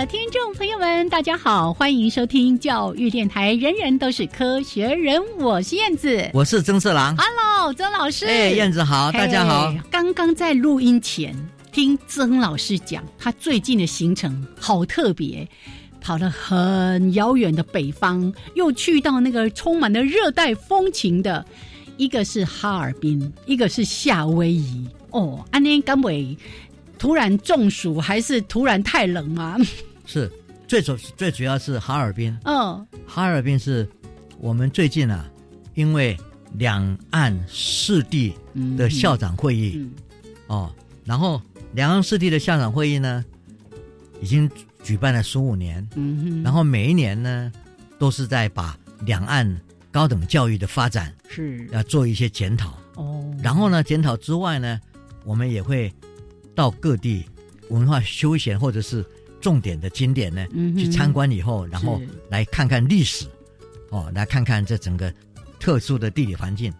[0.00, 9.74] 的听众朋友们，大家好，欢迎收听教育电台，人人都是科学人，我是燕子，我是曾四郎，Hello，曾老师，哎，燕子好，大家好。
[9.90, 11.34] 刚刚在录音前
[11.72, 15.48] 听曾老师讲，他最近的行程好特别，
[15.98, 21.42] 跑了很遥远的北方，又去到那个充满了热带风情的，
[21.96, 24.86] 一个是哈尔滨，一个是夏威夷。
[25.12, 26.36] 哦，安尼甘伟。
[26.98, 29.56] 突然中暑还是突然太冷吗？
[30.06, 30.30] 是，
[30.66, 32.36] 最主最主要是哈尔滨。
[32.44, 33.88] 嗯，哈尔滨是
[34.38, 35.28] 我们最近啊，
[35.74, 36.16] 因为
[36.54, 38.32] 两岸四地
[38.78, 39.88] 的校长会议，
[40.46, 40.72] 哦，
[41.04, 41.40] 然后
[41.72, 43.24] 两岸四地的校长会议呢，
[44.20, 44.50] 已经
[44.82, 45.86] 举办了十五年。
[45.96, 47.52] 嗯哼，然后每一年呢，
[47.98, 49.60] 都是在把两岸
[49.90, 52.78] 高等教育的发展是要做一些检讨。
[52.94, 54.80] 哦，然后呢，检讨之外呢，
[55.24, 55.92] 我们也会。
[56.56, 57.24] 到各地
[57.68, 59.04] 文化休闲或者是
[59.40, 60.44] 重点的景点呢，
[60.76, 63.26] 去参观以后，然后来看看历史，
[63.90, 65.12] 哦，来看看这整个
[65.60, 66.72] 特殊的地理环境，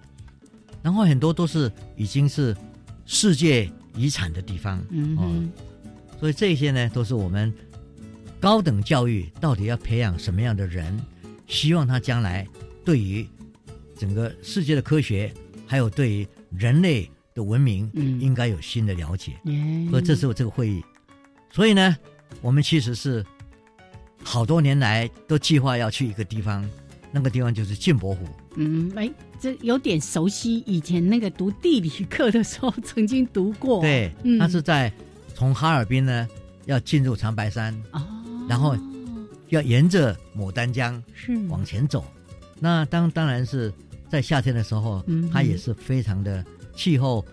[0.83, 2.57] 然后很多都是已经是
[3.05, 5.53] 世界遗产的地方，嗯，
[6.19, 7.53] 所以这些呢，都是我们
[8.41, 10.99] 高等教育到底要培养什么样的人，
[11.47, 12.49] 希望他将来
[12.85, 13.29] 对于
[13.97, 15.33] 整个世界的科学，
[15.67, 17.09] 还有对于人类。
[17.37, 19.33] 的文明嗯应该有新的了解，
[19.91, 20.83] 所以这时候这个会议。
[21.53, 21.95] 所以呢，
[22.41, 23.25] 我们其实是
[24.25, 26.69] 好多年来都计划要去一个地方，
[27.13, 28.27] 那个地方就是镜泊湖。
[28.57, 33.83] 嗯，哎，这有点熟悉，以前那个读地理课的时候曾经读过。
[33.83, 34.11] 对，
[34.41, 34.91] 它是在
[35.35, 36.27] 从哈尔滨呢
[36.65, 38.03] 要进入长白山，哦，
[38.49, 38.75] 然后
[39.51, 42.03] 要沿着牡丹江是往前走。
[42.59, 43.71] 那当当然是
[44.09, 46.43] 在夏天的时候，它也是非常的。
[46.77, 47.25] 气候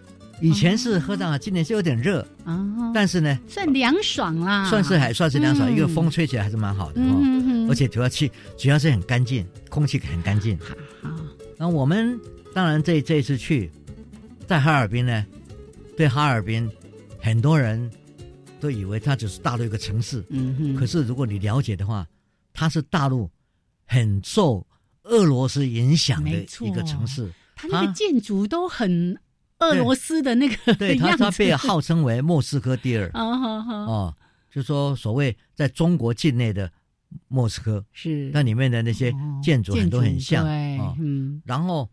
[0.42, 10.58] 以前是喝上，今年是有点热啊，但是呢，算凉爽啦，算是还算是凉爽，一个风吹起来还是蛮好的哦，而且主要气主要是很干净，空气很干净。
[11.02, 11.10] 好，
[11.58, 12.20] 那我们
[12.54, 13.72] 当然这这一次去，
[14.48, 15.26] 在哈尔滨呢，
[15.96, 16.70] 对哈尔滨
[17.22, 17.90] 很多人
[18.60, 22.06] 都以为它只是大陆一个城市，嗯哼，可是如果你了解的话，
[22.54, 23.30] 它是大陆
[23.86, 24.66] 很受
[25.04, 29.18] 俄罗斯影响的一个城市，它那个建筑都很。
[29.70, 33.10] 俄罗斯的那个对 他，他被号称为莫斯科第二。
[33.14, 34.14] 哦，
[34.52, 36.72] 就说所谓在中国境内的
[37.28, 38.30] 莫斯科是。
[38.34, 41.90] 那里面的那些建筑很多很像啊，嗯，然后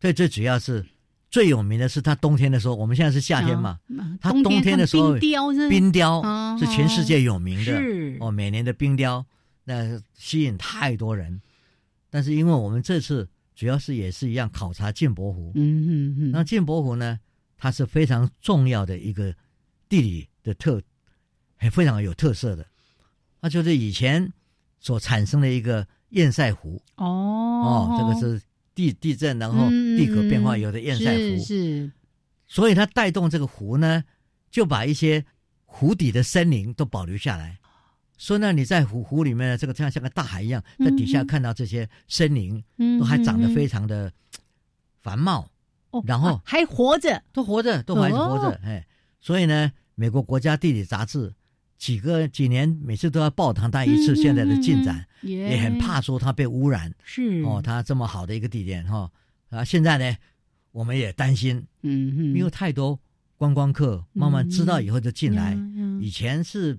[0.00, 0.84] 最最主要是
[1.30, 3.78] 最有名的是他冬天的时候，我们现在是夏天嘛，
[4.20, 5.68] 他冬天的时候冰雕是？
[5.68, 6.22] 冰雕
[6.58, 7.80] 是全世界有名的
[8.20, 9.24] 哦，每年的冰雕
[9.64, 11.40] 那吸引太多人，
[12.10, 13.28] 但是因为我们这次。
[13.58, 17.18] 主要是也是一样考察镜泊湖，嗯嗯嗯，那镜泊湖呢，
[17.56, 19.34] 它是非常重要的一个
[19.88, 20.80] 地理的特，
[21.56, 22.64] 很非常有特色的，
[23.40, 24.32] 那就是以前
[24.78, 26.80] 所产生的一个堰塞湖。
[26.98, 27.04] 哦。
[27.04, 28.40] 哦，这个是
[28.76, 31.44] 地地震然后地壳变化有的堰塞湖。
[31.44, 31.90] 是，
[32.46, 34.04] 所以它带动这个湖呢，
[34.52, 35.24] 就把一些
[35.64, 37.58] 湖底的森林都保留下来。
[38.18, 42.62] 说呢，你在湖湖里面，这个像像个大海一样，在底下看到这些森林，
[42.98, 44.12] 都还长得非常的
[45.00, 45.48] 繁茂，
[46.04, 48.84] 然后还活着，都活着，都还活着，哎，
[49.20, 51.32] 所以呢，美国国家地理杂志
[51.78, 57.40] 几个几年每次都要报它它一次现在的进展，也很怕说它被污染，是。
[57.44, 59.08] 哦，它这么好的一个地点哈，
[59.50, 60.16] 啊，现在呢，
[60.72, 62.98] 我们也担心，嗯嗯，因为太多
[63.36, 65.56] 观光客慢慢知道以后就进来，
[66.00, 66.76] 以前是。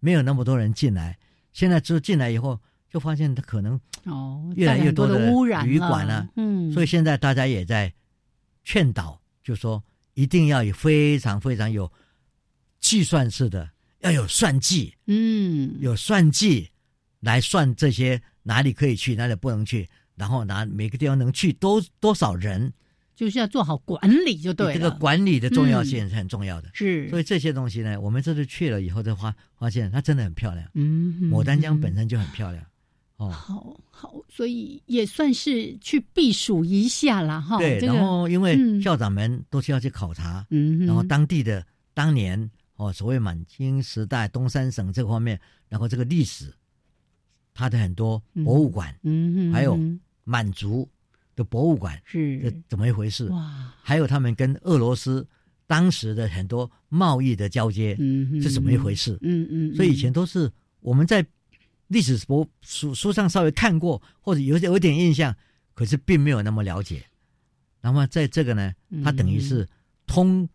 [0.00, 1.16] 没有那么多人进来，
[1.52, 2.58] 现在就进来以后，
[2.88, 7.92] 就发现它可能哦越来越多的污染旅馆了，嗯，所以现在大家也在
[8.64, 9.82] 劝导，就说
[10.14, 11.90] 一定要有非常非常有
[12.80, 13.70] 计算式的，
[14.00, 16.68] 要有算计，嗯，有算计，
[17.20, 22.72] 来算这些哪里可以去，哪里不能去，然后哪每个地方能去多多少人，
[23.20, 24.72] 就是要做好管理就对了。
[24.72, 26.70] 这个管理的重要性是很重要的。
[26.72, 30.66] 是，所以这些东西呢，我们这次去了以后，就发发现它真的很漂亮。
[30.72, 32.64] 嗯，牡丹江本身就很漂亮。
[33.18, 37.58] 哦，好好，所以也算是去避暑一下了哈。
[37.58, 41.62] 对，然后因为校长们都是要去考察，嗯，然后当地的
[41.92, 45.38] 当年哦，所谓满清时代东三省这方面，
[45.68, 46.50] 然后这个历史，
[47.52, 49.78] 它的很多博物馆，嗯，还有
[50.24, 50.88] 满族
[51.40, 53.26] 的博物馆是怎么一回事？
[53.30, 55.26] 哇，还有他们跟俄罗斯
[55.66, 59.18] 当时的很多贸易的交接，嗯，是怎么一回事？
[59.22, 60.50] 嗯嗯，所以以前都是
[60.80, 61.26] 我们在。
[61.92, 65.34] 历史博书书上稍微看过，或者有有点印象，
[65.74, 67.02] 可是并没有那么了解。
[67.80, 68.72] 那么在这个呢，
[69.02, 69.66] 它等于是
[70.06, 70.48] 通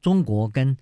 [0.00, 0.74] 中国跟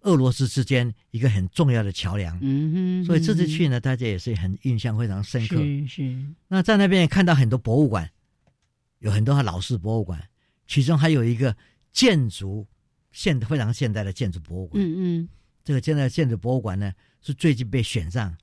[0.00, 2.38] 俄罗斯之间一个很重要的桥梁。
[2.40, 5.56] 嗯哼，所以这次去呢，大家也是很印象非常深刻。
[5.56, 6.16] 是是。
[6.48, 8.10] 那在那边看到很多博物馆，
[9.00, 10.18] 有很多老式博物馆，
[10.66, 11.54] 其中还有一个
[11.92, 12.66] 建筑
[13.12, 14.82] 现非常现代的建筑博物馆。
[14.82, 15.28] 嗯嗯，
[15.64, 18.34] 这个现在建筑博物馆呢，是最近被选上。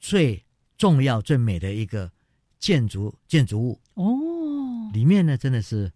[0.00, 0.44] 最
[0.76, 2.12] 重要、最美的一个
[2.60, 5.90] 建筑建筑物哦，里面呢真的是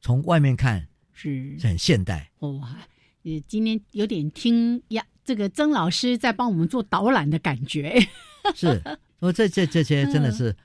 [0.00, 2.78] 从外面看是很现代哇！
[3.24, 7.98] 呃，今天有点听呀，这个曾老师在帮我们做导览的感觉。
[8.54, 8.80] 是，
[9.18, 10.56] 我这这这些真的是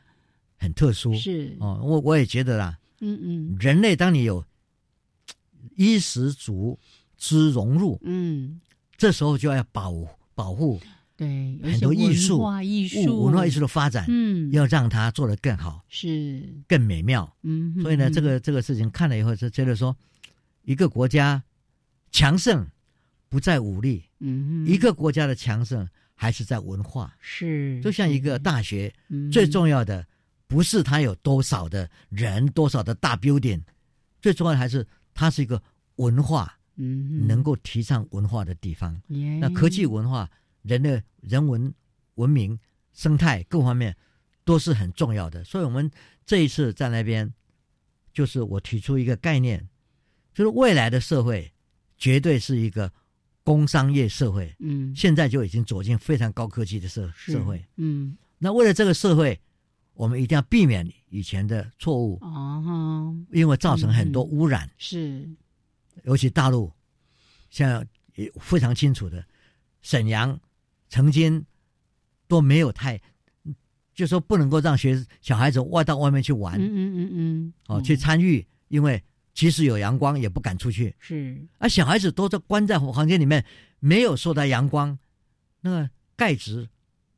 [0.58, 1.14] 很特殊。
[1.16, 2.78] 是哦，我我也觉得啦。
[3.00, 4.44] 嗯嗯，人类当你有
[5.76, 6.78] 衣食足
[7.16, 8.60] 之融入，嗯，
[8.98, 9.94] 这时候就要保
[10.34, 10.80] 保护。
[11.16, 17.36] 对，很多艺术、艺术、文化艺术的发展，嗯，要让它做得更好，是更美妙。
[17.42, 19.98] 嗯，所以呢，这个这个事情看了以后，就觉得说，
[20.62, 21.44] 一个国家
[22.12, 22.68] 强盛
[23.30, 27.16] 不在武力，嗯，一个国家的强盛还是在文化。
[27.20, 28.94] 是，就像一个大学，
[29.32, 30.06] 最重要的
[30.48, 33.62] 不是他有多少的人、多少的大 building，
[34.22, 35.62] 最重要的还是它是一个
[35.98, 39.00] 文化，嗯，能够提倡文化的地方。
[39.40, 40.30] 那科技文化。
[40.64, 41.74] 人的人文、
[42.16, 42.60] 文明、
[42.92, 43.96] 生态各方面
[44.44, 45.90] 都是很重要的，所以我们
[46.26, 47.34] 这一次在那边，
[48.12, 49.66] 就是我提出一个概念，
[50.34, 51.50] 就是未来的社会
[51.98, 52.92] 绝对是一个
[53.46, 54.54] 工商业社会。
[54.60, 57.64] 嗯，现在就已经走进非常高科技的社社会。
[57.78, 59.40] 嗯，那为了这个社会，
[59.98, 64.70] 我们一定要避免以前的错误哦，因为造成很多污染。
[64.78, 65.28] 是，
[66.04, 66.72] 尤其大陆，
[67.50, 67.86] 像
[68.16, 69.26] 也非常清楚的
[69.82, 70.40] 沈阳。
[70.90, 71.46] 曾经
[72.30, 72.98] 都没有太，
[73.94, 79.04] 就说不能够让学小孩子外到外面去玩，嗯嗯嗯嗯，哦，去参与，因为
[79.34, 80.96] 即使有阳光也不敢出去。
[81.00, 83.44] 是，而小孩子都在关在房间里面，
[83.80, 84.98] 没有受到阳光，
[85.60, 86.70] 那个钙质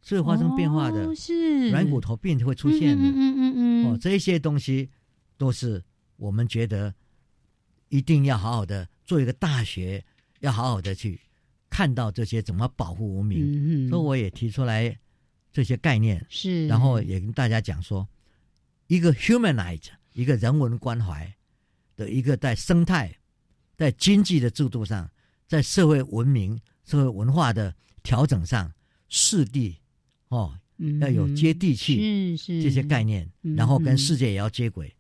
[0.09, 1.69] 是会发生变化的，是。
[1.69, 3.03] 软骨头病会出现的。
[3.03, 4.89] 嗯嗯嗯嗯，哦，这些东西
[5.37, 5.83] 都是
[6.17, 6.93] 我们觉得
[7.89, 10.03] 一定要好好的做一个大学，
[10.39, 11.19] 要好好的去。
[11.69, 14.97] 看到这些怎么保护文明，所以我也提出来
[15.53, 18.05] 这些概念，是，然后也跟大家讲说，
[18.87, 19.83] 一个 humanize，
[20.13, 21.31] 一个人文关怀
[21.95, 23.15] 的一个在生态、
[23.77, 25.07] 在经济的制度上，
[25.47, 28.69] 在社会文明、社会文化的调整上，
[29.07, 29.78] 势地
[30.29, 30.53] 哦，
[31.01, 32.63] 要有接地气，是是。
[32.63, 34.95] 这些概念，然后跟世界也要接轨，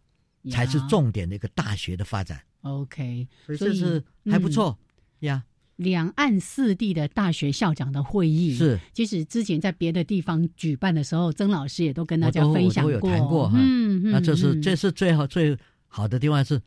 [0.51, 2.41] 才是重点的一个大学的发展。
[2.61, 4.77] OK，所以这是还不错
[5.19, 5.43] 呀。
[5.77, 15.57] 两岸四地的大学校长的会议是，即使之前在别的地方举办的时候，曾老师也都跟大家分享过，谈过嗯嗯，那这是这是最好最
[15.87, 16.61] 好的地方，是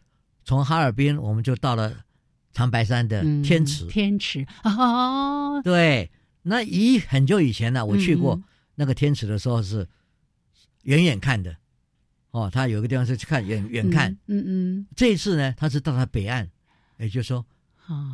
[0.47, 1.95] 从哈尔滨我们就到了
[2.55, 4.47] 长白山的天池，天池。
[4.65, 6.11] 哦，对，
[6.45, 8.43] 那以很久以前呢，我去过
[8.75, 9.89] 那个天池的时候是
[10.83, 11.57] 远远看的，
[12.31, 16.49] 哦，他有一个地方是去看远远看，嗯嗯，这一次呢，他是到了北岸，
[16.99, 17.45] 也就是说。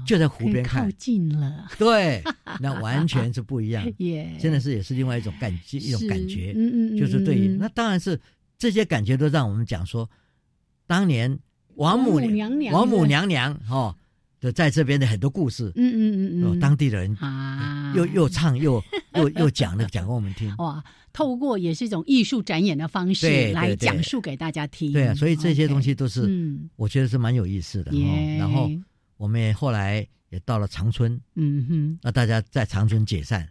[0.04, 2.20] 就在湖边看，靠近了，对，
[2.58, 3.84] 那完全是不一样，
[4.40, 8.18] 真的是也是另外一种感一种感觉，嗯嗯，就是对，那当然是
[8.56, 10.08] 这些感觉都让我们讲说，
[10.86, 11.38] 当年
[11.74, 13.94] 王母娘娘，王母娘娘哦
[14.40, 18.82] 的在这边的很多故事，嗯嗯嗯嗯，当地的人啊，又又唱又
[19.14, 27.92] 又又讲了讲给我们听，哇，透过也是一种艺术展演的方式来讲述给大家听，对啊，所以这些东西都是，嗯，我觉得是蛮有意思的，
[28.38, 28.70] 然后。
[29.18, 33.48] 我们也后来也到了长春，嗯哼，那大家在长春解散，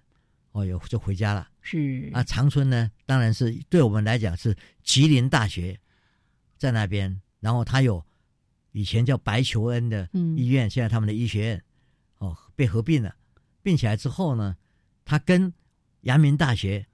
[0.53, 1.45] 哦，有就回家了。
[1.61, 2.09] 是。
[2.13, 5.77] 啊，长春呢，当然是对我们来讲是吉林大学
[6.57, 8.01] 在那边，然后他有
[8.77, 11.63] 以前叫白求恩的医院，现在他们的医学院
[12.19, 13.15] 哦被合并了，
[13.63, 14.55] 并起来之后呢，
[15.03, 15.51] 他跟
[16.01, 16.85] 阳明大学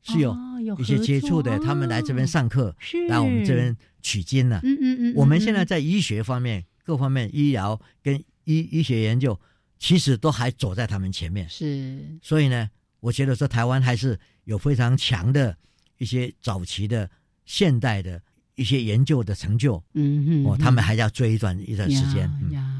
[0.00, 0.34] 是有
[0.78, 2.74] 一些接触的，他们来这边上课，
[3.10, 4.58] 来我们这边取经了。
[4.62, 5.14] 嗯嗯嗯。
[5.16, 9.38] 我们现在在医学方面，各方面医疗跟医医学研究，
[9.78, 11.46] 其实都还走在他们前面。
[11.46, 12.18] 是。
[12.22, 12.70] 所以呢，
[13.00, 15.54] 我觉得说台湾还是有非常强的
[15.98, 17.10] 一些早期的
[17.44, 18.22] 现代的
[18.58, 19.82] 一些研究的成就。
[19.94, 20.44] 嗯哼。
[20.44, 22.30] 哦，他们还要追一段一段时间。
[22.50, 22.74] 呀。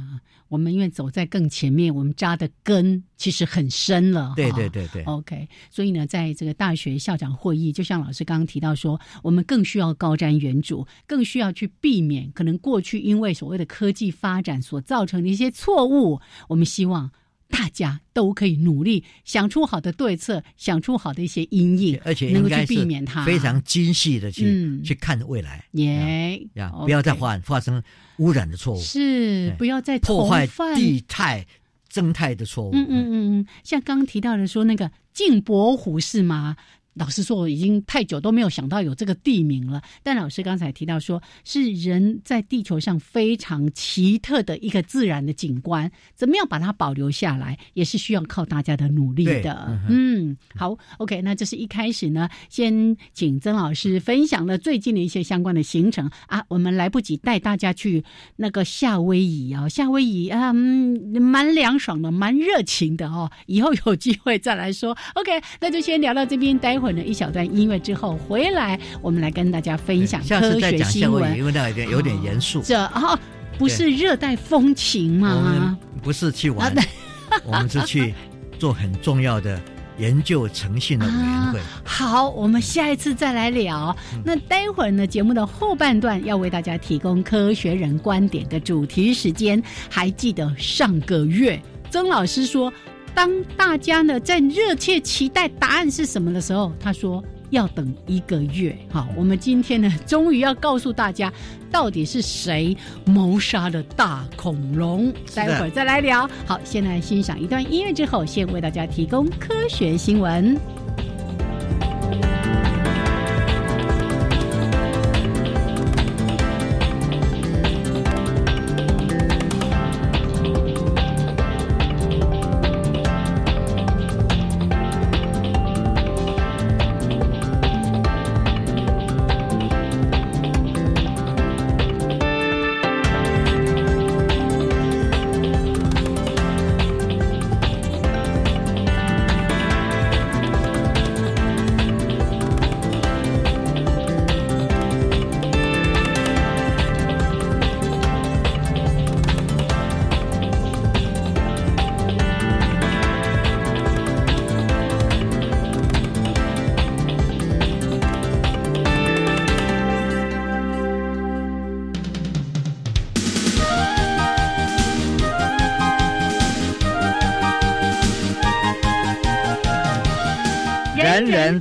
[0.48, 4.32] 我们因为走在更前面，我们扎的根其实很深了。
[4.34, 5.02] 对对对对。
[5.04, 16.18] OK，所以呢，在这个大学校长会议，就像老师刚刚提到说，我们更需要高瞻远瞩，更需要去避免可能过去因为所谓的科技发展所造成的一些错误。
[16.48, 17.10] 我们希望。
[17.48, 23.24] 大家都可以努力想出好的对策，想出好的一些阴影，而且能够去避免它。
[23.24, 27.82] 非常精细的去去看未来，耶，呀，不要再发发生
[28.18, 31.46] 污染的错误，是不要再破坏地态
[31.88, 32.70] 生态的错误。
[32.74, 36.56] 嗯嗯嗯嗯，像刚刚提到的说那个镜泊湖是吗？
[36.98, 39.80] 老实说，我已经太久都没有想到有这个地名了。
[40.02, 49.80] 但老师刚才提到说，是人在地球上非常奇特的一个自然的景观，怎么样把它保留下来，也是需要靠大家的努力的。
[49.88, 56.44] 嗯，好，OK，那这是一开始呢，先请曾老师分享了最近的一些相关的行程啊。
[56.48, 58.02] 我们来不及带大家去
[58.34, 63.30] 那个夏威夷啊，夏威夷啊，蛮凉爽的，蛮热情的哦。
[63.46, 64.98] 以后有机会再来说。
[65.14, 66.87] OK，那就先聊到这边，待会。
[66.94, 71.36] 了一小段音乐之后回来，我们来跟大家分享科学新闻。
[71.36, 72.60] 因为那有点有点严肃。
[72.62, 73.18] 这啊，
[73.58, 75.78] 不是热带风情吗？
[76.02, 76.74] 不是去玩，
[77.44, 78.14] 我们是去
[78.58, 79.60] 做很重要的
[79.98, 81.60] 研究诚信的委员会。
[81.84, 83.96] 好，我们下一次再来聊。
[84.24, 89.62] 那待会儿呢，节目的后半段要为大家提供科学人观点的主题时间。
[89.90, 92.72] 还记得上个月曾老师说。
[93.18, 97.20] 当大家呢在热切期待答案是什么的时候，他说
[97.50, 98.78] 要等一个月。
[98.88, 101.32] 好，我们今天呢终于要告诉大家，
[101.68, 105.12] 到底是谁谋杀了大恐龙。
[105.34, 106.30] 待会儿再来聊。
[106.46, 110.56] 好，先来欣赏一段音乐之后，先为大家提供科学新闻。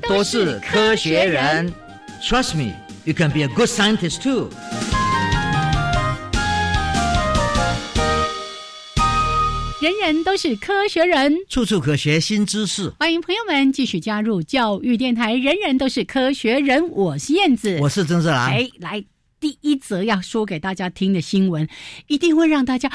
[0.01, 1.74] 都是科学人
[2.22, 2.74] ，Trust me,
[3.06, 4.50] you can be a good scientist too。
[9.80, 12.89] 人人都是科学人，处处可学新知识。
[13.00, 15.36] 欢迎朋友们继续加入教育电台。
[15.36, 18.51] 人人都是科学人，我是燕子，我是曾志兰。
[18.51, 19.04] 哎，来
[19.39, 21.68] 第一则要说给大家听的新闻，
[22.08, 22.92] 一定会让大家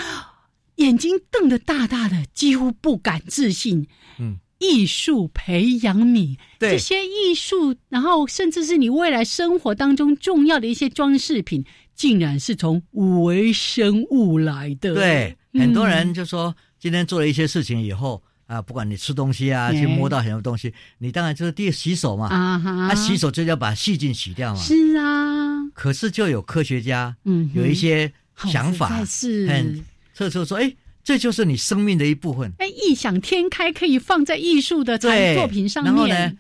[0.77, 3.87] 眼睛瞪得大大的，几乎不敢置信。
[4.19, 4.39] 嗯。
[4.63, 11.65] 艺术培养你，这些艺术，然后甚至是你未来生活当中重要的一些装饰品，
[11.97, 14.95] 竟然是从微生物来的。
[14.95, 22.29] 对，很多人就说，今天做了一些事情以后啊，不管你吃东西啊，去摸到很多东西，你当然就是第一洗手嘛。
[22.29, 24.61] 啊哈，他洗手就要把细菌洗掉嘛。
[24.61, 25.69] 是啊。
[25.75, 30.73] 可是就有科学家，嗯，有一些想法，是很测出说，哎。
[31.05, 32.53] 这就是你生命的一部分。
[32.59, 35.11] 哎，异想天开，可以放在艺术的作
[35.49, 35.93] 品上面。
[35.93, 36.33] 然后呢，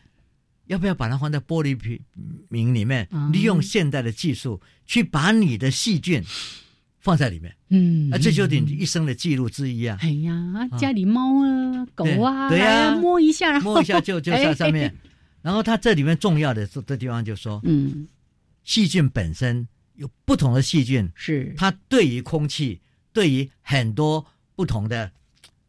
[0.66, 1.98] 要不要把它放在玻璃瓶
[2.48, 3.08] 瓶里面？
[3.32, 6.22] 利用现代的技术去把你的细菌
[7.00, 7.52] 放在里面。
[7.70, 9.98] 嗯，啊，这就是你一生的记录之一啊。
[10.00, 14.94] 哎呀，家里猫啊、狗啊，对呀，摸一下，摸一下就就在上面。
[15.42, 18.06] 然后它这里面重要的这这地方就说，嗯，
[18.62, 19.66] 细菌本身
[19.96, 22.80] 有不同的细菌，是它对于空气，
[23.12, 24.24] 对于很多。
[24.54, 25.10] 不同的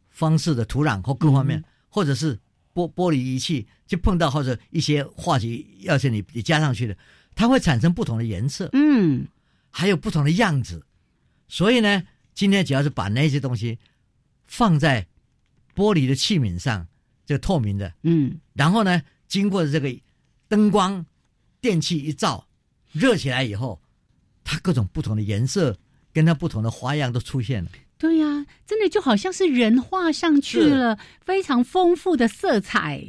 [0.09, 2.35] 方式的土壤或各方面，或者是
[2.73, 6.97] 玻玻璃仪器，就碰到或者一些化学药剂，你你加上去的，
[7.35, 9.27] 它会产生不同的颜色，嗯，
[9.69, 10.85] 还有不同的样子。
[11.47, 13.77] 所以呢，今天只要是把那些东西
[14.45, 15.07] 放在
[15.75, 16.87] 玻璃的器皿上，
[17.25, 19.95] 这个透明的，嗯，然后呢，经过这个
[20.47, 21.05] 灯光、
[21.61, 22.47] 电器一照，
[22.91, 23.81] 热起来以后，
[24.43, 25.77] 它各种不同的颜色，
[26.11, 27.71] 跟它不同的花样都出现了。
[28.03, 33.01] 对呀，真的就好像是人画上去了，非常丰富的色彩。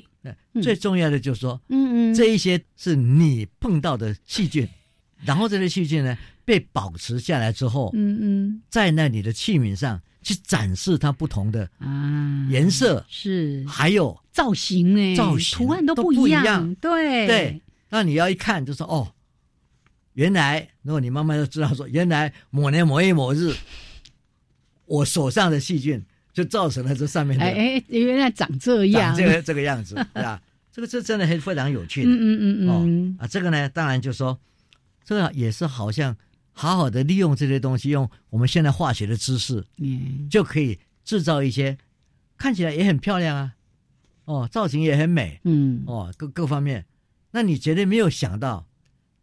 [0.63, 4.69] 最重要的就是说，嗯嗯，这一些是你碰到的细菌，
[5.27, 17.27] 然后这些细菌呢被保持下来之后，嗯嗯，在那里的器皿上去展示它不同的啊颜色是，还有造型哎，造型图案都不一样，对。
[17.27, 17.61] 对。
[17.91, 19.13] 那你要一看就说哦，
[20.13, 23.53] 原来如果你慢慢就知道说，原来某年某月某日，
[24.87, 26.05] 我手上的细菌。
[26.35, 30.43] 就造成了这上面的，哎哎，原来长这样，这个这个样子， 对吧？
[30.73, 34.37] 这个这真的很非常有趣的，嗯嗯嗯嗯，啊，这个呢，当然就说，
[35.05, 36.17] 这个也是好像
[36.51, 41.79] 好好的利用这些东西，用我们现在化学的知识，嗯，就可以制造一些
[42.37, 43.55] 看起来也很漂亮啊，
[44.25, 46.85] 哦，造型也很美，嗯，哦，各各方面，
[47.31, 48.67] 那你绝对没有想到，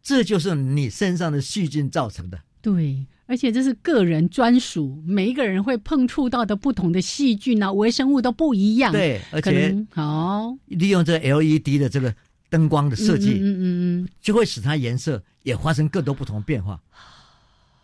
[0.02, 3.04] 这就是你身上的细菌造成的，对。
[3.32, 8.92] 而且这是个人专属，每一个人会碰触到的不同的细菌啊、微生物都不一样。
[8.92, 12.14] 对，而且好利用这 LED 的这个
[12.50, 16.78] 灯光的设计，嗯嗯嗯，就会使它颜色也发生更多不同变化。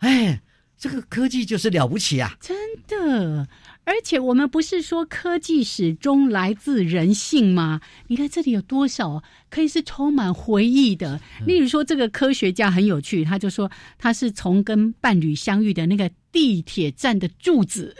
[0.01, 0.39] 哎，
[0.77, 2.37] 这个科技就是了不起啊！
[2.39, 2.55] 真
[2.87, 3.47] 的。
[3.89, 7.81] 而且我们不是说科技始终来自人性吗？
[8.05, 11.19] 你看这里有多少可以是充满回忆的。
[11.43, 17.95] 例如说，这个科学家很有趣，他就说他是从跟伴侣相遇的那个地铁站的柱子，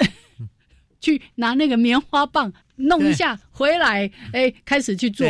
[1.01, 5.25] 去拿那个棉花棒弄一下回来，哎，开始去做。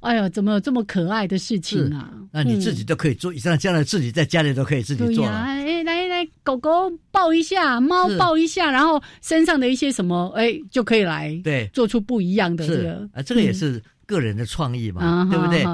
[0.00, 2.12] 哎呀，怎么有这么可爱的事情啊？
[2.30, 5.32] 那你自己都可以做，像这样的自己在家里都可以自己做了。
[5.32, 6.70] 哎，来来，狗狗
[7.10, 15.64] 抱一下，猫抱一下，然后身上的一些什么，哎，就可以来对做出不一样的这个啊，这个也是个人的创意嘛，对不对？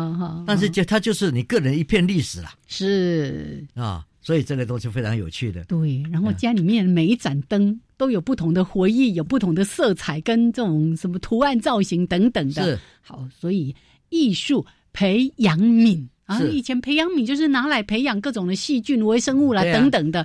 [0.47, 5.65] 但是就它就是你个人一片历史了，是啊，所以这个东西非常有趣的。
[5.65, 12.63] 对，然后家里面每一盏灯都有不同的回忆，有不同的色彩跟这种什么图案造型等等的。
[12.63, 13.75] 是好，所以。
[14.13, 20.25] 艺术培养皿啊，以前培养皿就是拿来培养各种的细菌、微生物啦等等的，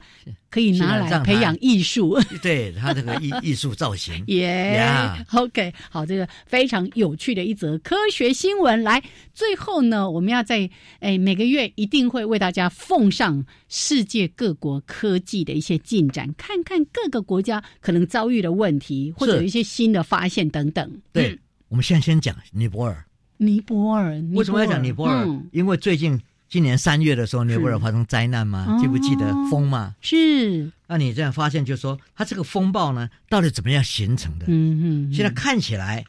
[0.51, 2.15] 可以拿来培养艺术。
[2.43, 8.83] 对他这个艺艺术造型， 耶，OK，好，这个非常有趣的一则科学新闻。
[8.83, 9.01] 来，
[9.33, 21.01] 最后呢，我们要在哎每个月一定会为大家奉上世界各国科技的一些进展，看看各个国家可能遭遇的问题，或者有一些新的发现等等。
[21.11, 21.35] 对，
[21.67, 23.03] 我们现在先讲尼泊尔。
[23.37, 25.27] 尼泊尔为什么要讲尼泊尔？
[25.51, 29.93] 因为最近今年三月的时候，尼泊尔发生灾难嘛，记不记得风嘛？
[29.99, 30.71] 是。
[30.87, 34.45] 那你这样发现，就是说它这个风暴呢，到底怎么样形成的？
[34.47, 35.13] 嗯嗯。
[35.13, 36.05] 现在看起来，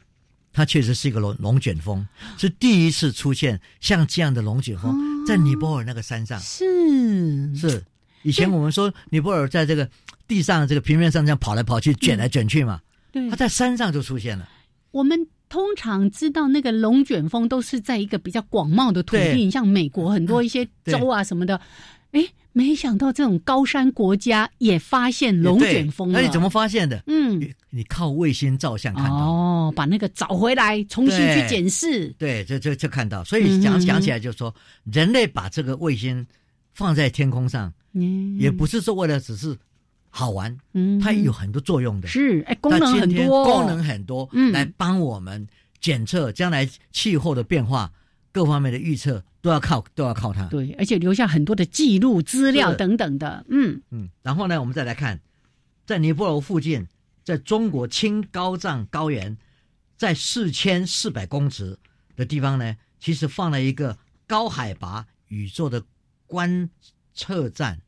[0.53, 6.39] 它确实是一个龙龙卷风，是第一次出现像这样的龙卷风在尼泊尔那个山上。
[6.39, 7.83] 是是。
[8.23, 9.89] 以前我们说尼泊尔在这个
[10.27, 12.79] 地上这个平面上这样跑来跑去、卷来卷去嘛，
[13.11, 14.47] 对，它在山上就出现了。
[14.91, 15.27] 我们。
[15.49, 21.59] 通常知道那个龙卷风都是在一个比较广袤的土地，像美国很多一些州啊什么的。
[22.11, 27.03] 哎，没想到这种高山国家也发现龙卷风那你怎么发现的？
[27.07, 32.07] 嗯，你靠卫星照相看到哦，把那个找回来，重新去检视。
[32.17, 33.23] 对，就就就看到。
[33.23, 34.53] 所以讲讲起来，就是说
[34.85, 36.25] 人类把这个卫星
[36.73, 37.71] 放在天空上，
[38.39, 39.55] 也不是说为了只是。
[40.17, 45.47] 好玩，嗯，它有很多作用的，是，哎，功能很多，功能很多，嗯，来帮我们
[45.79, 47.91] 检测将来气候的变化，
[48.31, 53.79] 各方面的预测都要靠都要靠它，对，而且留下很多的记录资料等等的，嗯。
[53.91, 55.19] 嗯，然后呢，我们再来看，
[55.85, 56.87] 在尼泊尔附近，
[57.23, 59.37] 在中国青高藏高原，
[59.97, 61.77] 在四千四百公尺
[62.15, 65.83] 的地方呢，其实放了一个高海拔宇宙的
[66.25, 66.67] 观
[67.13, 67.79] 测站，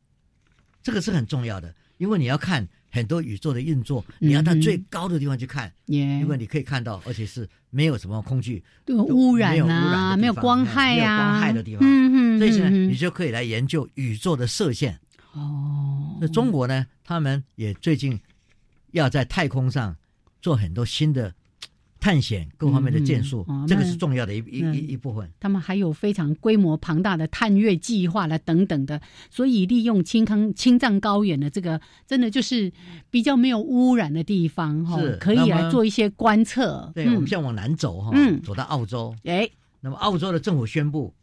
[0.80, 1.74] 这个是很重要的。
[2.00, 14.98] 因为你要看很多宇宙的运作，你要到最高的地方去看，因为你可以看到，而且是没有什么空气污染啊，没有光害啊，没有光害的地方，嗯嗯，所以呢，你就可以来研究宇宙的射线。
[15.34, 18.18] 哦，那中国呢，他们也最近
[18.92, 19.94] 要在太空上
[20.40, 21.34] 做很多新的。
[22.00, 25.30] 探险各方面的建树，这个是重要的一一一一部分。
[25.38, 32.72] 他们还有非常规模庞大的探月计划了等等的，所以利用青康青藏高原的这个，真的就是
[33.10, 36.90] 比较没有污染的地方哈，可以来做一些观测。
[36.94, 38.10] 对，我们现在往南走哈，
[38.42, 39.14] 走到澳洲。
[39.24, 39.48] 哎，
[39.80, 41.14] 那么澳洲的政府宣布。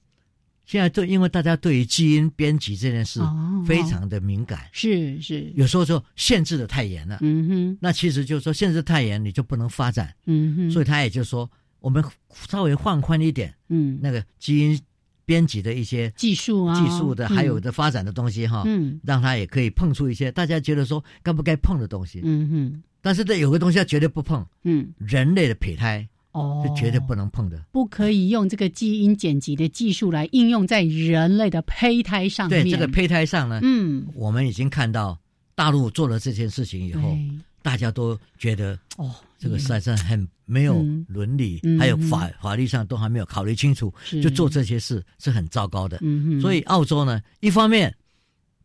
[0.67, 3.21] 现在对，因为大家对于基因编辑这件事
[3.65, 7.19] 非常的敏感，是是，有时候就限制的太严了。
[7.21, 10.13] 嗯哼，那其实就是说限制太严，你就不能发展。
[10.25, 11.49] 嗯哼，所以他也就是说，
[11.79, 12.03] 我们
[12.49, 13.55] 稍微放宽一点。
[13.69, 14.77] 嗯，那个基因
[15.25, 22.83] 编辑的一些技术啊，技术的还有的发展的东西哈，嗯，让他也可以碰触一些大家觉得说该不该碰的东西，嗯哼。
[22.99, 26.05] 但是这有个东西他绝对不碰，嗯，人类的胚胎。
[26.33, 32.63] 哦，是绝对不能碰的，不可以用这个基因剪辑的技术来应用在人类的胚胎上面。
[32.63, 35.17] 对这个胚胎上呢，嗯，我们已经看到
[35.55, 37.17] 大陆做了这件事情以后，
[37.63, 45.97] 大家都觉得哦，这个实在是很没有伦理，还有法法律上都还没有考虑清楚，就做这些事是很糟糕的。
[46.01, 47.95] 嗯所以澳洲呢，一方面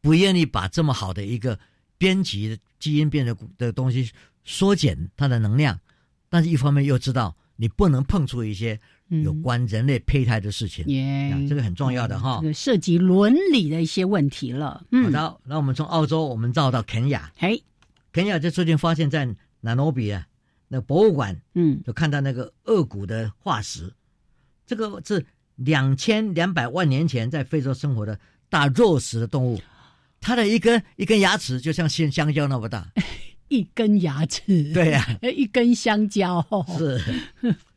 [0.03, 1.59] 不愿意把这么好的一个
[1.97, 4.11] 编辑基因变的的东西
[4.45, 5.79] 缩减它的能量，
[6.29, 7.35] 但是一方面又知道。
[7.63, 8.77] 你不能碰触一些
[9.23, 10.85] 有关人类胚胎的事情，
[11.49, 14.85] 这个很重要的哈，涉及伦理的一些问题了。
[14.91, 17.31] 好的，那我们从澳洲，我们绕到肯亚。
[17.37, 17.63] 嘿，
[18.11, 20.27] 肯亚就最近发现，在南罗比啊，
[20.67, 23.93] 那博物馆，嗯，就看到那个鳄骨的化石，
[24.67, 28.19] 这个是两千两百万年前在非洲生活的
[28.51, 29.61] 大肉食的动物，
[30.21, 32.91] 它的一根一根牙齿就像香香蕉那么大。
[33.53, 36.43] 一根牙齿，对呀， 一根香蕉，
[36.79, 36.99] 是，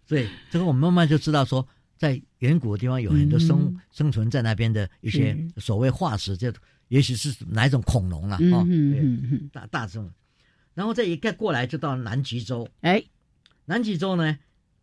[0.07, 6.49] 对，这个我们慢慢就知道说，在远古的地方有很多生生存在那边的一些所谓化石，就
[6.87, 8.65] 也许是哪一种恐龙啊，哦，
[9.51, 10.09] 大大众，
[10.73, 13.03] 然后再一个过来就到南极洲，哎，
[13.65, 14.37] 南极洲呢，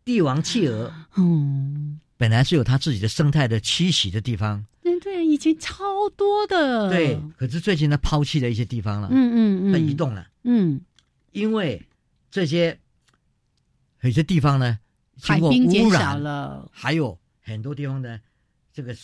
[0.05, 4.63] 帝王企鹅，嗯，本来是有它自己的生态的栖息的地方，
[4.95, 10.27] 嗯，对，以前超多的，对，可是最近它抛弃了一些地方了，嗯嗯嗯，它移动了。
[10.43, 10.81] 嗯，
[11.31, 11.81] 因为
[12.29, 12.79] 这些
[14.01, 14.79] 有些地方呢，
[15.21, 18.19] 海冰减少了，还有很多地方呢，
[18.73, 18.95] 这个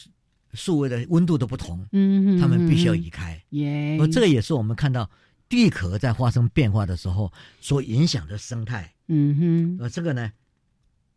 [0.54, 3.42] 树位的温度都不同，嗯，他们必须要移开。
[3.50, 5.10] 耶，而这个也是我们看到
[5.48, 8.94] 地壳在发生变化的时候所影响的生态。
[9.08, 10.32] 嗯哼，而这个呢，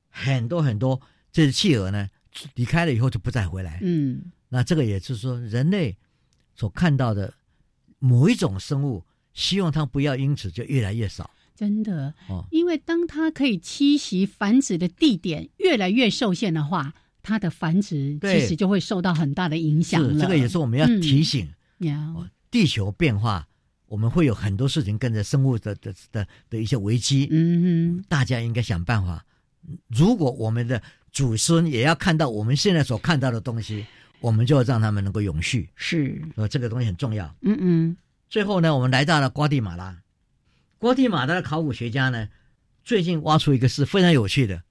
[0.09, 2.09] 很多很多这些企鹅呢
[2.55, 3.79] 离开了以后就不再回来。
[3.83, 5.97] 嗯，那这个也是说人类
[6.55, 7.33] 所看到的
[7.99, 9.03] 某一种生物。
[9.35, 12.45] 希望它不要因此就越来越少，真的哦。
[12.51, 20.21] 因为当它可以栖息繁殖的地点越来越受限的话，它的繁殖其实就会受到很大的影响了。
[20.21, 21.49] 这个也是我们要提醒，
[22.51, 23.49] 地球变化，
[23.87, 27.27] 我们会有很多事情跟着生物的的的的一些危机。
[27.31, 29.25] 嗯哼，大家应该想办法。
[29.89, 33.87] 如果我们的祖孙也要看到我们现在所看到的东西，
[34.23, 35.69] 我们就要让他们能够永续。
[35.75, 37.27] 是，呃，这个东西很重要。
[37.43, 37.97] 嗯嗯。
[38.29, 39.97] 最后呢，我们来到了瓜地马拉。
[40.79, 42.29] 瓜地马拉的考古学家呢，
[42.83, 44.63] 最近挖出一个是非常有趣的，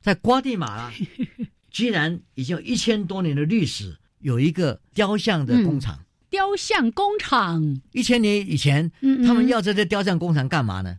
[0.00, 0.92] 在瓜地马拉
[1.70, 5.98] 居然已经有一千多年的历史，有一个雕像的工厂。
[6.28, 8.90] 雕像工厂，一千年以前，
[9.26, 10.98] 他们要这些雕像工厂干嘛呢？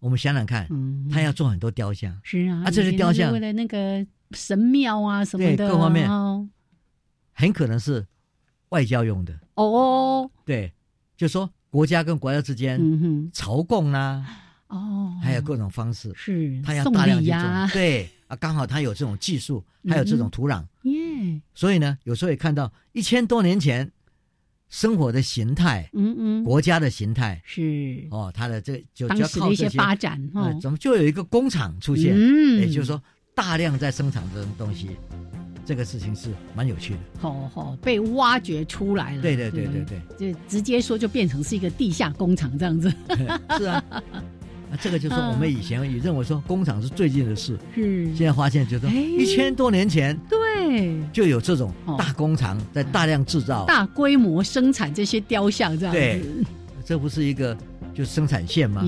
[0.00, 0.68] 我们想想看，
[1.10, 2.18] 他要做很多雕像。
[2.22, 6.08] 是啊，啊，这些雕像为了那个神庙啊什么的，各方面，
[7.34, 8.06] 很可能是
[8.70, 9.38] 外交用的。
[9.54, 10.72] 哦，对。
[11.16, 14.26] 就说国家跟国家之间朝贡啦，
[14.66, 23.92] 哦，还有各种方式，是他要大量去种，对啊，刚好他有这种技术，还有这种土壤，耶，所以呢，有时候也看到一千多年前
[24.68, 28.08] 生活的形态，嗯嗯，国家的形态是。
[28.10, 32.12] 哦，他的这就当时的一些发展哦，怎么就有一个工厂出现？
[32.12, 33.00] 嗯，也就是说
[33.36, 34.90] 大量在生产这种东西。
[35.64, 39.22] 这个事情是蛮有趣的，好好被挖掘出来了。
[39.22, 39.84] 对对对对
[40.18, 42.92] 对，就直接说就变成是一个地下工厂这样子。
[43.56, 44.02] 是啊，啊，
[44.80, 48.14] 这个就是我们以前也认为说工厂是最近的事，是。
[48.14, 51.00] 现在发现就是一千多年前对。
[51.12, 56.44] 就有这种大工厂在大量制造、大规模生产这些雕像这样子。
[56.84, 57.56] 这不是一个
[57.94, 58.82] 就是生产线吗？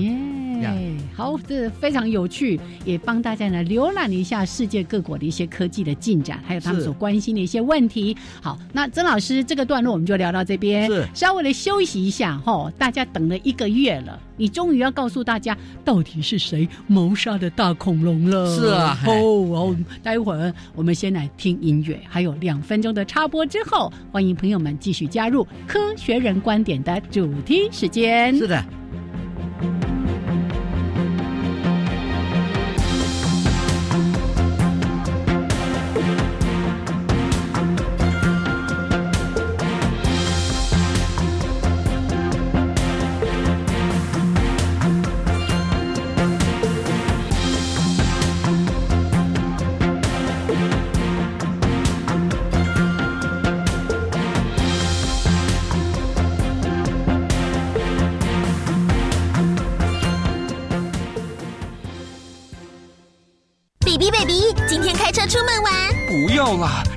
[0.63, 0.75] 哎，
[1.15, 8.17] 好，这非常有趣，也帮大家呢浏览了一下世界各国的一些科技的进展，还有他们所关心的一些问题。
[8.41, 12.71] 好，那曾老师这个段落我们就聊到这边，是稍微的休息一下哈。
[12.75, 18.57] 大家等了一个月了，你终于要告诉大家到底是谁谋杀的大恐龙了。
[18.57, 28.35] 是啊，哦哦，待会儿我们先来听音乐，还有两分钟的插播之后，欢迎朋友们继续加入科学人观点的主题时间。
[28.35, 28.65] 是的。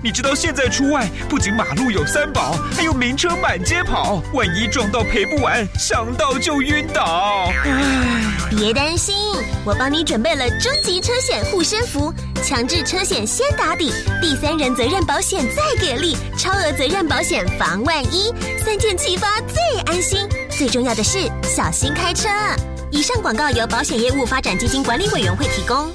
[0.03, 7.53] 你知道现在出外，不仅马路有三宝，还有名车满街跑，万一撞到赔不完，想到就晕倒。
[7.65, 9.15] 唉，别担心，
[9.63, 18.33] 我帮你准备了终极车险护身符，强制车险先打底，第三人责任保险再给力，超额责任保险防万一，
[18.65, 20.27] 三件齐发最安心。
[20.49, 22.29] 最重要的是小心开车。
[22.91, 25.93] 以上广告由保险业务发展基金管理委员会提供。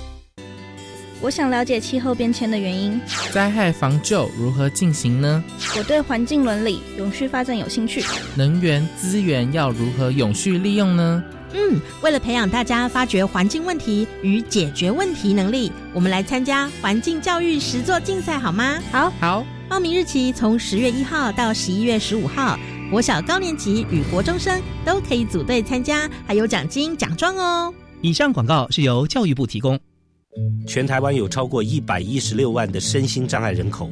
[1.25, 3.01] 我想了解气候变迁的原因。
[3.31, 5.43] 灾害防救如何进行呢？
[5.75, 8.03] 我对环境伦理、永续发展有兴趣。
[8.35, 11.23] 能源资源要如何永续利用呢？
[11.53, 18.79] 嗯，为了培养大家发掘环境问题与解决问题能力，我们来参加环境教育实作竞赛好吗？
[18.91, 19.43] 好，好。
[19.67, 22.55] 报名日期从十月一号到十一月十五号。
[22.91, 27.73] 国小高年级与国中生都可以组队参加，还有奖金奖状哦。
[28.01, 29.79] 以上广告是由教育部提供。
[30.65, 33.89] 全台湾有超过一百一十六万的身心障碍人口，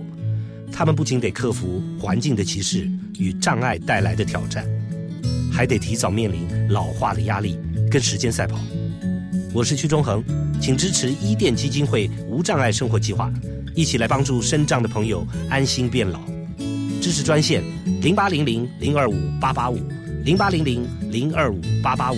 [0.72, 4.66] 他们不仅得克服环境的歧视与障碍带来的挑战，
[5.52, 7.58] 还得提早面临老化的压力，
[7.92, 8.60] 跟时间赛跑。
[9.54, 10.24] 我是屈中恒，
[10.60, 13.32] 请支持伊甸基金会无障碍生活计划，
[13.76, 16.20] 一起来帮助身障的朋友安心变老。
[17.00, 17.64] 支持专线
[18.02, 19.78] 零八零零零二五八八五
[20.26, 22.18] 零八零零零二五八八五，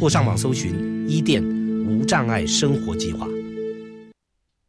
[0.00, 1.44] 或上网搜寻伊甸
[1.86, 3.28] 无障碍生活计划。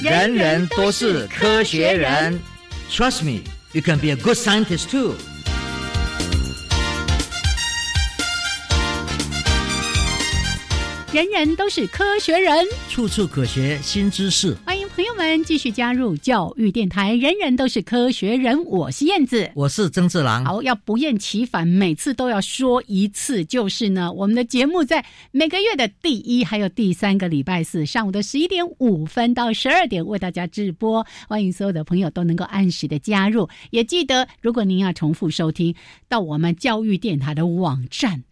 [0.00, 2.38] 人人都是科学人
[2.88, 5.16] ，Trust me, you can be a good scientist too.
[11.10, 14.56] 人人都是科学人，处处可学新知识。
[14.64, 17.14] 欢迎朋友们继续加入教育电台。
[17.14, 20.44] 人人都是科学人，我是燕子，我是曾志郎。
[20.44, 31.06] 好，要不厌其烦，每次都要说一次，就是呢，我们的节目在每个月的第一还有第三个礼拜四上午的十一点五分到十二点为大家直播。
[31.28, 35.72] 欢迎所有的朋友都能够按时的加入，也记得如果您要重复收听，
[36.08, 38.24] 到我们教育电台的网站。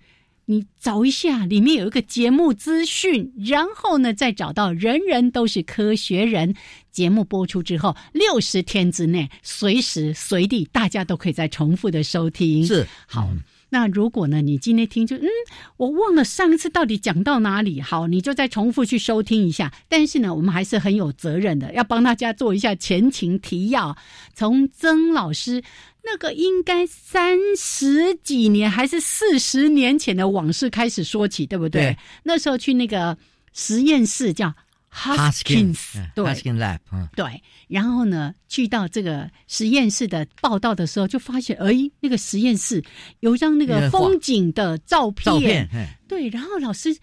[0.49, 6.55] 你找一下，里面有一个节目资讯，然后呢，再找到“人人都是科学人”
[6.93, 12.65] 节目播出之后，六十天之内，随时随地，大家都可以再重复的收听。
[12.65, 13.29] 是好，
[13.71, 15.27] 那如果呢，你今天听就嗯，
[15.79, 19.73] 我忘了上一次到底讲到哪里，好，你就再重复去收听一下。
[19.89, 23.97] 但是呢，我们还是很有责任的，要帮大家做一下前情提要，
[24.33, 25.65] 从曾老师。
[26.09, 31.97] 那个应该三十几年还是四十年前的往事开始说起，对不对？
[32.23, 33.19] 那时候去那个
[33.53, 34.55] 实验室叫
[34.93, 36.79] Haskins，对，Haskins Lab，
[37.17, 37.43] 对。
[37.67, 42.81] 然后呢，去到这个实验室的报道的时候，就发现，哎，那个实验室
[43.19, 45.69] 有一张那个风景的照片，照片，
[46.07, 46.29] 对。
[46.29, 46.97] 然后老师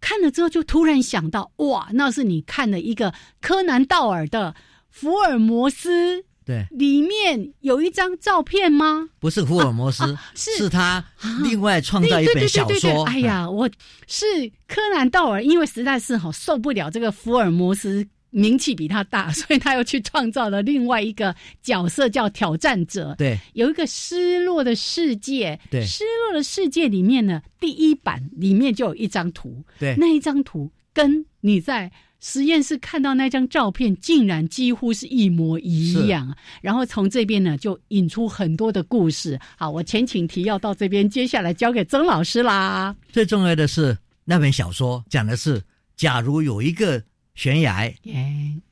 [0.00, 4.52] 看了之后，就突然想到，哇，那是你看了一个柯南道尔的
[4.90, 6.24] 福尔摩斯。
[6.48, 9.06] 对，里面有一张照片吗？
[9.18, 11.04] 不是福尔摩斯，是他
[11.42, 13.04] 另外创造一本小说。
[13.04, 13.68] 哎呀，我
[14.06, 14.26] 是
[14.66, 23.14] 柯南道尔，因为实在是好受不了这个福尔摩斯名气比他大，所以他又去创造了另外一个角色，叫挑战者。
[23.18, 25.60] 对，有一个失落的世界。
[25.70, 29.62] 对，失落的世界里面呢，第一版里面就有一张图。
[29.78, 31.92] 对，那一张图跟你在。
[32.20, 36.36] 实验室看到那张照片，竟然几乎是一模一样。
[36.60, 39.38] 然后从这边呢，就引出很多的故事。
[39.56, 42.94] 好，我前情提要到这边，接下来交给曾老师啦。
[43.12, 45.62] 最重要的是，那本小说讲的是，
[45.96, 47.00] 假如有一个
[47.36, 47.88] 悬崖，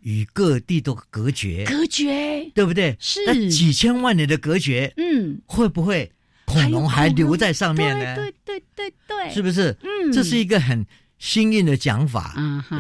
[0.01, 2.97] 与各地都隔绝，隔绝，对不对？
[2.99, 6.11] 是那几千万年的隔绝，嗯，会不会
[6.47, 8.17] 恐龙还留在上面呢？
[8.17, 9.77] 对对对对，是不是？
[9.83, 10.85] 嗯，这是一个很。
[11.19, 12.35] 新颖的讲法，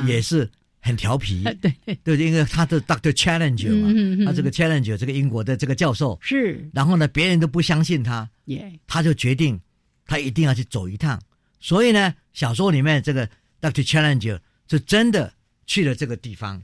[0.07, 1.99] 也是很调皮， 对。
[2.05, 8.29] 对，因为他的 Doctor Challenger 嘛，他这个 Challenger 这个英国的这个教授是，然后呢，别人都不相信他，
[8.87, 9.61] 他就决定
[10.07, 11.21] 他一定要去走一趟，
[11.61, 13.29] 所以呢，小说里面这个
[13.61, 15.33] Doctor Challenger 就真的
[15.67, 16.63] 去了这个地方，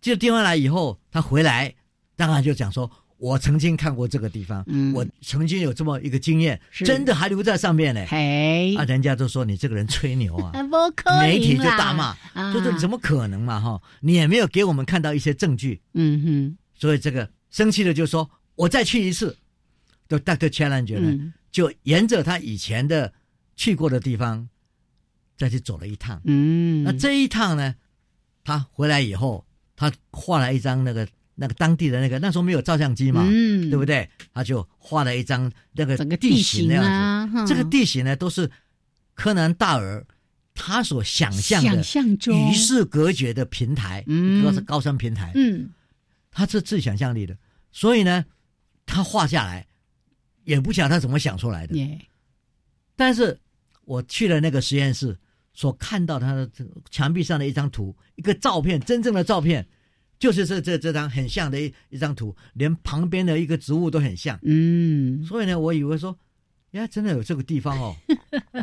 [0.00, 1.74] 这个地方来以后，他回来
[2.16, 8.04] 当然就讲说，我曾经看过这个地方，我曾经有这么一个经验，真的还留在上面呢。
[8.06, 10.76] 嘿，啊，人家都说你这个人吹牛啊， 不
[11.20, 12.14] 媒体就大骂，
[12.52, 13.80] 就说怎么可能嘛哈？
[14.00, 15.80] 你也没有给我们看到一些证据。
[15.94, 19.36] 嗯哼，所以这个生气的就说，我再去一次，
[20.08, 23.12] 就 Doctor Challenger 呢，就沿着他以前的
[23.56, 24.48] 去过的地方
[25.38, 26.20] 再去走了一趟。
[26.24, 27.74] 嗯，那这一趟呢，
[28.42, 29.46] 他回来以后，
[29.76, 31.08] 他画了一张那个。
[31.36, 34.08] 那个当地的那个那时候没有照相机嘛，嗯，对不对？
[34.32, 37.52] 他就画了一张那个整个地形那样子。
[37.52, 38.50] 这个地形呢，都是
[39.14, 40.06] 柯南大尔
[40.54, 41.82] 他所想象的
[42.32, 45.32] 与世隔绝的平台，主要是高山平台。
[45.34, 45.70] 嗯，
[46.30, 47.36] 他是自想象力的，
[47.72, 48.24] 所以呢，
[48.86, 49.66] 他画下来
[50.44, 51.74] 也不晓得他怎么想出来的。
[52.94, 53.40] 但是
[53.84, 55.18] 我去了那个实验室，
[55.52, 56.48] 所看到他的
[56.92, 59.66] 墙壁上的一张图，一个照片，真正的照片。
[60.24, 64.38] 就是这这这张很像的一一张图，连旁边的一个植物都很像。
[64.40, 66.16] 嗯，所以呢，我以为说，
[66.70, 67.94] 呀，真的有这个地方哦。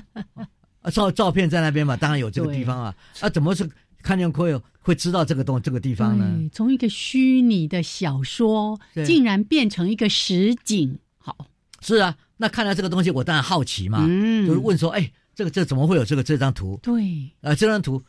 [0.82, 2.95] 啊，照照片在那边嘛，当然有这个地方啊。
[3.19, 3.69] 啊，怎么是
[4.02, 6.50] 看见会有会知道这个东这个地方呢？
[6.52, 10.97] 从一个虚拟的小说，竟然变成一个实景。
[11.19, 11.45] 好，
[11.80, 14.00] 是啊，那看到这个东西，我当然好奇嘛，
[14.47, 16.80] 就是问说，哎，这个这怎么会有这个这张图？
[16.82, 18.02] 对，啊，这张图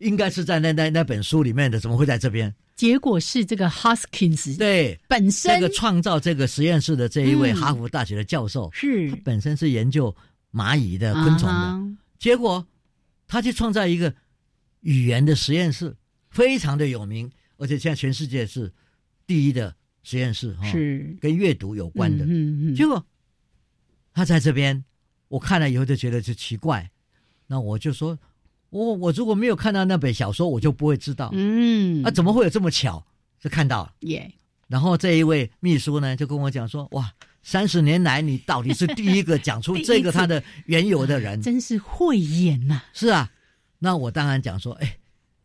[0.00, 2.52] 应该是在那那那本书里面的，怎么会在这边？
[2.74, 10.14] 结果是这个 Hoskins 对本身那个创造这个实验室的这一位哈佛大学的教授，是他本身是研究
[10.50, 11.78] 蚂蚁的昆虫的，
[12.18, 12.66] 结果
[13.28, 14.12] 他去创造一个
[14.80, 15.94] 语言的实验室，
[16.30, 18.72] 非常的有名，而且现在全世界是
[19.26, 22.24] 第一的实验室，是跟阅读有关的。
[22.24, 23.04] 嗯嗯，结果
[24.14, 24.82] 他在这边，
[25.28, 26.90] 我看了以后就觉得就奇怪，
[27.46, 28.18] 那我就说。
[28.70, 31.30] 我我如果没有看到那本小说，我就不会知道。
[31.32, 33.04] 嗯，啊，怎么会有这么巧？
[33.40, 33.92] 就看到了。
[34.00, 34.30] 耶。
[34.68, 43.28] 然后这一位秘书呢，就跟我讲说：“哇，三十年来你到底是第一个讲出这个他的缘由的人， 真是慧眼呐。”是啊，
[43.80, 44.96] 那我当然讲说：“哎，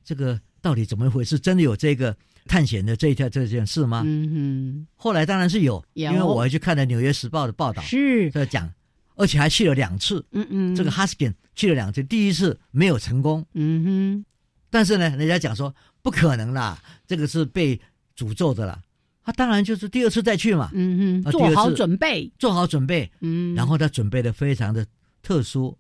[0.04, 1.40] 这个到底怎么回事？
[1.40, 4.88] 真的有这个探险的这一条这件事吗？”嗯哼。
[4.96, 8.72] 后来当然是有，因为我还去看了《纽约时报》的报道，是在讲。
[9.16, 14.26] 而且还去了两次，嗯嗯，这个 Huskin 去了两次，第一次没有成功，嗯哼，
[14.70, 17.80] 但是呢，人家讲说不可能啦，这个是被
[18.16, 18.82] 诅咒的啦。
[19.24, 24.86] 他当然就是第二次再去嘛，嗯哼，做好准备，做好准备，嗯，然后他准备的非常的
[25.24, 25.78] 特殊，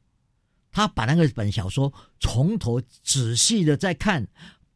[0.71, 4.27] 他把那个本小说从头仔细的再看，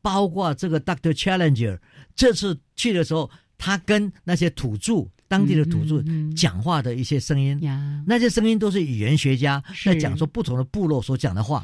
[0.01, 1.79] 包括这个 Doctor Challenger
[2.15, 5.09] 这次去的时候，他跟那些土著。
[5.29, 6.03] 当地的土著
[6.35, 7.57] 讲话的一些声音，
[8.05, 11.63] 那些声音都是语言学家在讲说不同的部落所讲的话，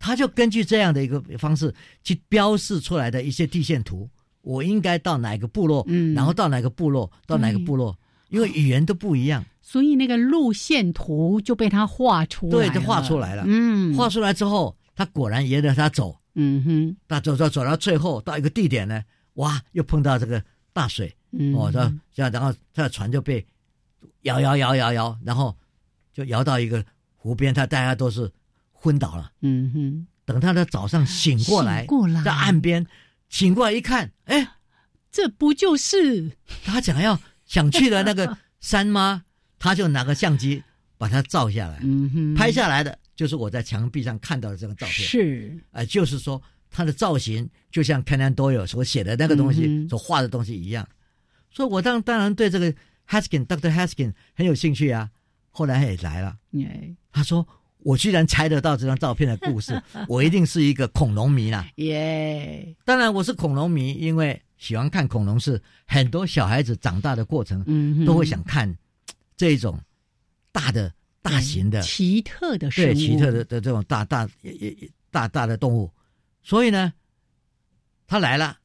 [0.00, 1.72] 他就根据这样的一个方式
[2.02, 4.10] 去标示出来的一些地线图，
[4.42, 7.96] 我应该到哪个部落，然后到哪个部落，到哪个部落，
[8.30, 13.44] 因为语言都不一样，所以那个路线图就被他画出来，对，就画出来了。
[13.46, 19.00] 嗯，画出来之后，他果然沿着他走，嗯哼，他走走走到最后到一个地点呢，
[19.34, 21.14] 哇，又碰到这个大水。
[21.54, 21.78] 哦，这
[22.14, 23.44] 这样，然后他的船就被
[24.22, 25.56] 摇摇摇摇摇，然后
[26.12, 26.84] 就摇到一个
[27.16, 28.30] 湖边，他大家都是
[28.72, 29.32] 昏倒了。
[29.40, 32.86] 嗯哼，等他的早上醒过来，过来在岸边
[33.28, 34.46] 醒过来一看，哎，
[35.10, 36.30] 这不就是
[36.64, 39.24] 他想要想去的那个山吗？
[39.58, 40.62] 他就拿个相机
[40.98, 45.08] 把它照下来，嗯哼，拍下来的就是我在墙壁上看到的这个照片。
[45.08, 50.86] 是，哎，就是说它的造型就像 Canon Doyle 所写的那个东西所画的东西一样。
[51.54, 52.70] 所以，我当当然对这个
[53.08, 55.08] Haskin Doctor Haskin 很有兴趣啊。
[55.50, 56.36] 后来他也来了，
[57.12, 57.46] 他说
[57.78, 62.74] ：“我居然猜得到这张照片的故事， 我一定是一个恐龙迷啦。”耶！
[62.84, 68.76] 当然我是恐龙迷，因为喜欢看恐龙是很多小孩子长大的过程，嗯，都会想看
[69.36, 69.80] 这种
[70.50, 75.88] 大的、大型的、奇特的、对奇特的的这种大大也也大大的动物。
[76.42, 76.92] 所以呢，
[78.08, 78.58] 他来了。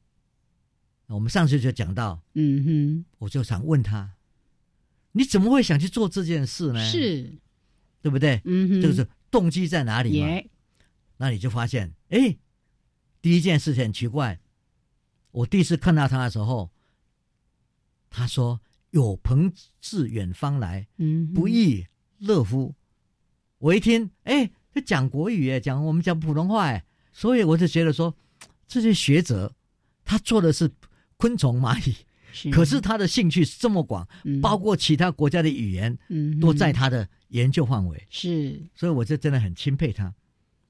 [1.14, 4.12] 我们上次就讲到，嗯哼，我就想问他，
[5.10, 6.88] 你怎么会想去做这件事呢？
[6.88, 7.36] 是，
[8.00, 8.40] 对不对？
[8.44, 10.28] 嗯哼，这个是动机在哪里嘛？
[11.16, 12.38] 那你就发现，哎，
[13.20, 14.38] 第一件事情很奇怪，
[15.32, 16.70] 我第一次看到他的时候，
[18.08, 18.60] 他说
[18.90, 21.84] 有朋自远方来，嗯，不亦
[22.18, 22.72] 乐乎。
[23.58, 28.16] 我一听，哎，他讲国语哎，讲我们讲普通话哎，所以我就觉得说，
[28.68, 29.52] 这些学者
[30.04, 30.70] 他做的是。
[31.20, 31.94] 昆虫、蚂蚁，
[32.50, 34.08] 可是他的兴趣这么广，
[34.40, 38.06] 包括其他国家的语言，嗯都在他的研究范围。
[38.08, 40.14] 是，所以我就真的很钦佩他。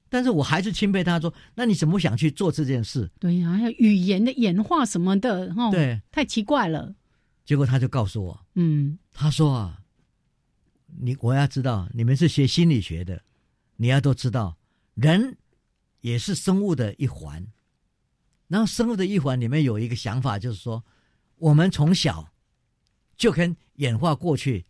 [0.09, 6.93] 但是我还是钦佩他，说：“那你怎么想去做这件事？”对呀，还有语言的演化什么的，哦，对，太奇怪了。
[7.45, 9.79] 结果他就告诉我，嗯，他说啊，
[10.99, 13.21] 你我要知道，你们是学心理学的，
[13.77, 14.57] 你要都知道，
[14.95, 15.37] 人
[16.01, 17.47] 也是生物的一环。
[18.51, 20.83] 然后生物的一环里面有一个想法，就是说，
[21.37, 22.33] 我们从小
[23.15, 24.65] 就跟演化过去，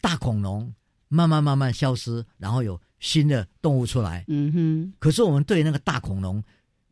[0.00, 0.74] 大恐龙
[1.06, 4.24] 慢慢慢慢消失，然后有新的动物出来。
[4.26, 4.92] 嗯哼。
[4.98, 6.42] 可是我们对那个大恐龙，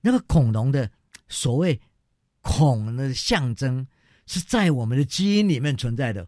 [0.00, 0.88] 那个恐龙的
[1.26, 1.80] 所谓
[2.40, 3.84] 恐的象征，
[4.26, 6.24] 是在我们的基因里面存在的。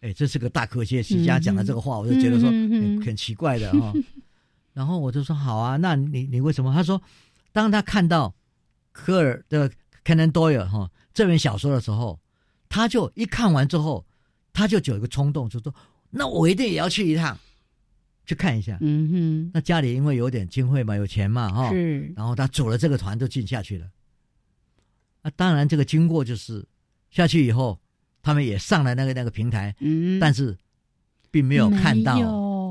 [0.00, 2.48] 哎，这是个大科学家讲的这个话，我就觉得说
[3.04, 3.92] 很奇怪的哈。
[4.72, 6.72] 然后我就说好啊，那你你为什么？
[6.72, 7.02] 他说，
[7.52, 8.34] 当他看到。
[8.92, 9.70] 科尔的
[10.04, 12.18] Conan Doyle 哈这本小说的时候，
[12.68, 14.06] 他就一看完之后，
[14.52, 15.74] 他就有一个冲动，就说
[16.10, 17.38] ：“那我一定也要去一趟，
[18.24, 19.50] 去看一下。”嗯哼。
[19.52, 21.70] 那家里因为有点经费嘛，有钱嘛，哈。
[21.70, 22.12] 是。
[22.16, 23.86] 然后他组了这个团，就进下去了。
[25.22, 26.64] 啊，当然这个经过就是
[27.10, 27.78] 下去以后，
[28.22, 30.56] 他们也上了那个那个平台，嗯，但是
[31.30, 32.16] 并没有看到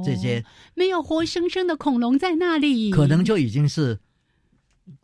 [0.05, 0.43] 这些，
[0.75, 3.99] 没有活生生的恐龙在那里，可能就已经是。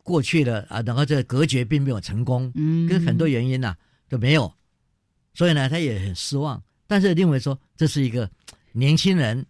[0.03, 3.75] 过去的啊，然后这个隔绝并没有成功，嗯，跟很多原因呐
[4.07, 4.53] 都没有，
[5.33, 6.61] 所以呢，他也很失望。
[6.87, 8.29] 但是认为说这是一个
[8.73, 9.45] 年轻人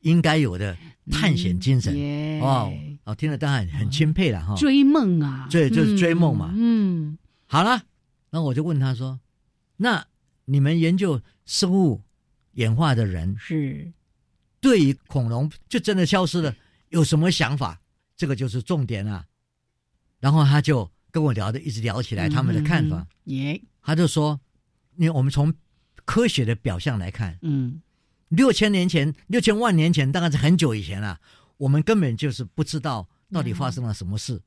[0.00, 0.76] 应该有的
[1.10, 1.94] 探险精神
[2.42, 2.70] 哦，
[3.04, 4.54] 哦，听了当然很钦佩了哈。
[4.56, 6.52] 追梦啊，对，就是追梦嘛。
[6.54, 7.16] 嗯，
[7.46, 7.82] 好了，
[8.30, 9.18] 那我就问他说
[9.78, 10.06] ：“那
[10.44, 12.02] 你们研究生物
[12.52, 13.90] 演化的人是
[14.60, 16.54] 对于恐龙就真的消失了
[16.90, 17.80] 有什么想法？
[18.16, 19.24] 这个就是重点啊。”
[20.24, 23.06] 然后他就跟我聊的，一直聊起来他们的看法。
[23.24, 24.40] 耶，他就说
[24.96, 25.52] ：“因为我们从
[26.06, 27.82] 科学的表象来看，嗯，
[28.30, 31.20] 六千年前、六千万年前，大概是很久以前了，
[31.58, 34.40] 我们根本就是不知道到底发生了什么事。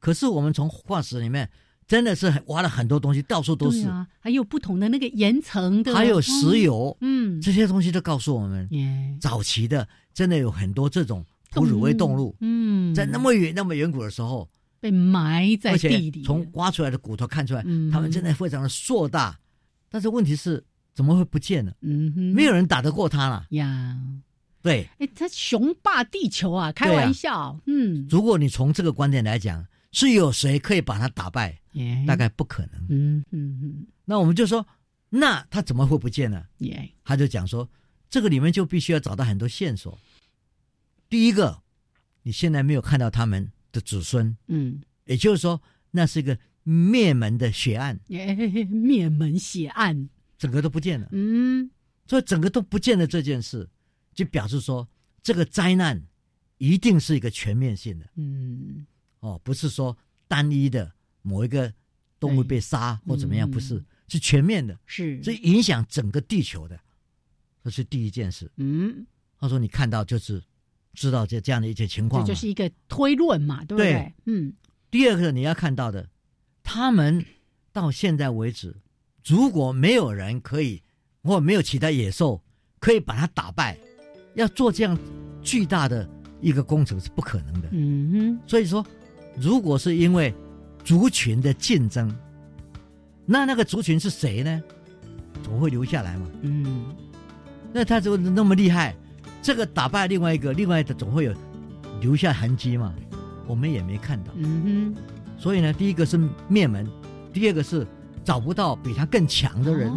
[0.00, 1.48] 可是我们从化石里面
[1.86, 3.86] 真的是挖了很多东西，到处都是。
[3.86, 8.68] 啊，还有不同的那个岩层的，还有石油，嗯，这些东西都告诉我们，
[9.20, 14.48] 早期的真的有很多这种哺乳类动物，嗯，在那么远、那么远古的时候。”
[14.82, 17.62] 被埋在地里，从挖出来的骨头看出来，
[17.92, 19.38] 他们真的非常的硕大。
[19.88, 20.62] 但是问题是，
[20.92, 21.72] 怎么会不见了？
[21.82, 23.96] 嗯哼，没有人打得过他了呀。
[24.60, 27.56] 对，哎，他雄霸地球啊，开玩笑。
[27.66, 31.56] 嗯，如果你从这个观点来讲，是有谁可以把他打败？
[32.04, 32.84] 大概不可能。
[32.88, 33.86] 嗯嗯嗯。
[34.04, 34.66] 那我们就说，
[35.08, 36.44] 那他怎么会不见呢？
[37.04, 37.68] 他就讲说，
[38.10, 39.96] 这个里面就必须要找到很多线索。
[41.08, 41.62] 第一个，
[42.24, 43.52] 你现在没有看到他们。
[43.72, 45.60] 的子孙，嗯，也就是说，
[45.90, 50.08] 那是一个灭门的血案，灭门血案，
[50.38, 51.70] 整个都不见了，嗯，
[52.06, 53.68] 所以整个都不见了这件事，
[54.14, 54.86] 就表示说，
[55.22, 56.00] 这个灾难
[56.58, 58.86] 一定是一个全面性的，嗯，
[59.20, 59.96] 哦，不是说
[60.28, 60.92] 单一的
[61.22, 61.72] 某一个
[62.20, 66.78] 动物被杀或怎么样，不是，是全面的，是，是影响整个地球的，
[67.64, 69.06] 这是第一件事，嗯，
[69.38, 70.42] 他说你看到就是。
[70.94, 74.12] 知道这这样的一些情况，这就是一个推论嘛，对不对？
[74.26, 74.52] 嗯。
[74.90, 76.06] 第二个你要看到的，
[76.62, 77.24] 他们
[77.72, 78.76] 到现在为止，
[79.26, 80.82] 如果没有人可以，
[81.22, 82.42] 或没有其他野兽
[82.78, 83.78] 可以把它打败，
[84.34, 84.98] 要做这样
[85.42, 86.06] 巨大的
[86.40, 87.68] 一个工程是不可能的。
[87.72, 88.40] 嗯哼。
[88.46, 88.84] 所以说，
[89.36, 90.34] 如果是因为
[90.84, 92.14] 族群的竞争，
[93.24, 94.62] 那那个族群是谁呢？
[95.42, 96.30] 总会留下来嘛。
[96.42, 96.94] 嗯。
[97.72, 98.94] 那他就那么厉害。
[99.42, 101.34] 这个打败另外一个，另外的总会有
[102.00, 102.94] 留下痕迹嘛？
[103.46, 104.32] 我们也没看到。
[104.36, 105.02] 嗯哼。
[105.36, 106.16] 所以呢，第一个是
[106.46, 106.88] 灭门，
[107.32, 107.84] 第二个是
[108.22, 109.92] 找不到比他更强的人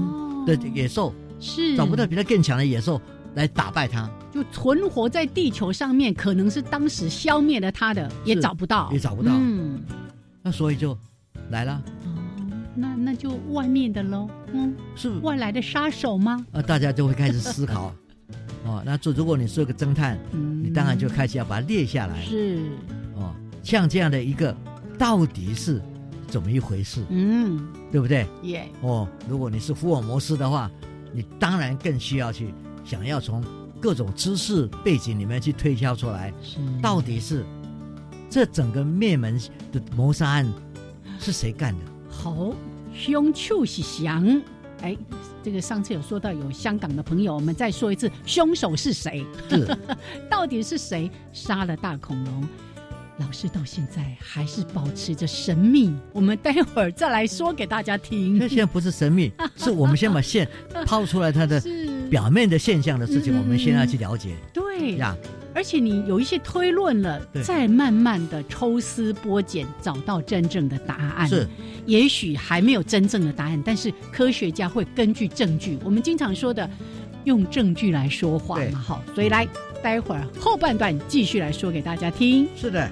[0.48, 3.00] 的野兽，是找不到比他更强的野兽
[3.36, 4.10] 来打败他。
[4.34, 9.32] 就存活在地球上面，可能是当时消灭了他的，也找不到，也找不到。
[9.36, 9.80] 嗯。
[10.42, 10.98] 那所以就
[11.52, 11.82] 来了。
[12.06, 12.10] 哦，
[12.76, 14.28] 那那就外面的喽。
[14.52, 16.44] 嗯，是外来的杀手吗？
[16.52, 17.94] 啊，大家就会开始思考。
[18.66, 22.24] 哦，那做如果你是个侦探，你当然就开始要把它列下来。
[22.24, 22.60] 是，
[23.16, 24.56] 哦，像这样的一个，
[24.98, 25.80] 到底是
[26.28, 27.04] 怎么一回事？
[27.10, 28.26] 嗯，对不对？
[28.42, 28.68] 耶。
[28.82, 30.70] 哦，如果你是福尔摩斯的话，
[31.14, 32.54] 你当然更需要去
[32.84, 33.44] 想要从
[33.80, 36.34] 各种知识背景里面去推敲出来，
[36.82, 37.46] 到底是
[38.32, 39.40] 这整个灭门
[39.72, 40.52] 的谋杀案
[41.20, 41.86] 是谁干的？
[42.10, 42.52] 好，
[42.96, 44.08] 凶手是谁？
[44.82, 44.98] 哎。
[45.46, 49.24] 这个上次有说到有香港的朋友，我们再说一次，凶手是谁？
[49.48, 49.78] 是，
[50.28, 52.44] 到底是谁杀了大恐龙？
[53.20, 55.94] 老师到现在还是保持着神秘。
[56.12, 58.40] 我们待会儿再来说给大家听。
[58.40, 60.50] 那现在不是神秘， 是我们先把线
[60.84, 61.62] 抛出来，它的
[62.10, 64.36] 表面的现象的事情，我们先要去了解。
[64.52, 65.16] 对呀，
[65.56, 71.28] 而且你有一些推论了，再慢慢的抽丝剥茧，找到真正的答案。
[71.28, 71.48] 是，
[71.86, 76.70] 也许还没有真正的答案，但是科学家会根据证据，我们经常说的
[77.24, 78.78] 用证据来说话嘛。
[78.80, 79.48] 好，所以来，
[79.82, 82.48] 待会儿后半段继续来说给大家听。
[82.58, 82.92] 是的。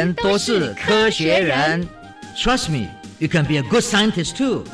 [0.00, 1.86] 人人都是科学人
[2.34, 2.88] ，Trust me,
[3.18, 4.64] you can be a good scientist too。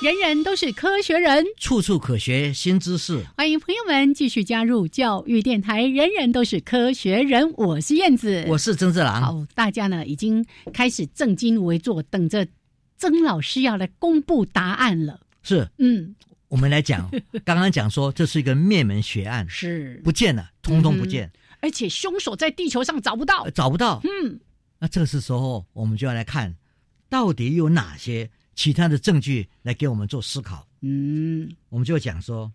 [0.00, 3.24] 人人都是科学人，处处可学新知识。
[3.36, 5.82] 欢迎朋友们继续加入教育电台。
[5.82, 9.20] 人人都是科学人，我是燕子，我是曾志郎。
[9.20, 12.46] 好，大家呢已经开始正襟危坐，等着
[12.96, 15.18] 曾老师要来公布答案了。
[15.42, 16.14] 是，嗯。
[16.48, 17.10] 我们来讲，
[17.44, 21.30] 刚刚讲说这是一个灭门血案，是不见了，通通不见，
[21.60, 24.00] 而且凶手在地球上找不到，找不到。
[24.04, 24.40] 嗯，
[24.78, 26.56] 那这个是时候，我们就要来看，
[27.08, 30.66] 到底有哪些其他的证据来给我们做思考。
[30.80, 32.50] 嗯，我们就讲说，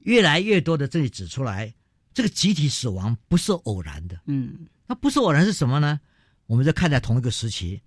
[0.00, 1.72] 越来越多的证据指出来，
[2.12, 4.20] 这个集体死亡不是偶然的。
[4.26, 5.98] 嗯，那不是偶然是什么呢？
[6.44, 7.80] 我们就看在同一个时期，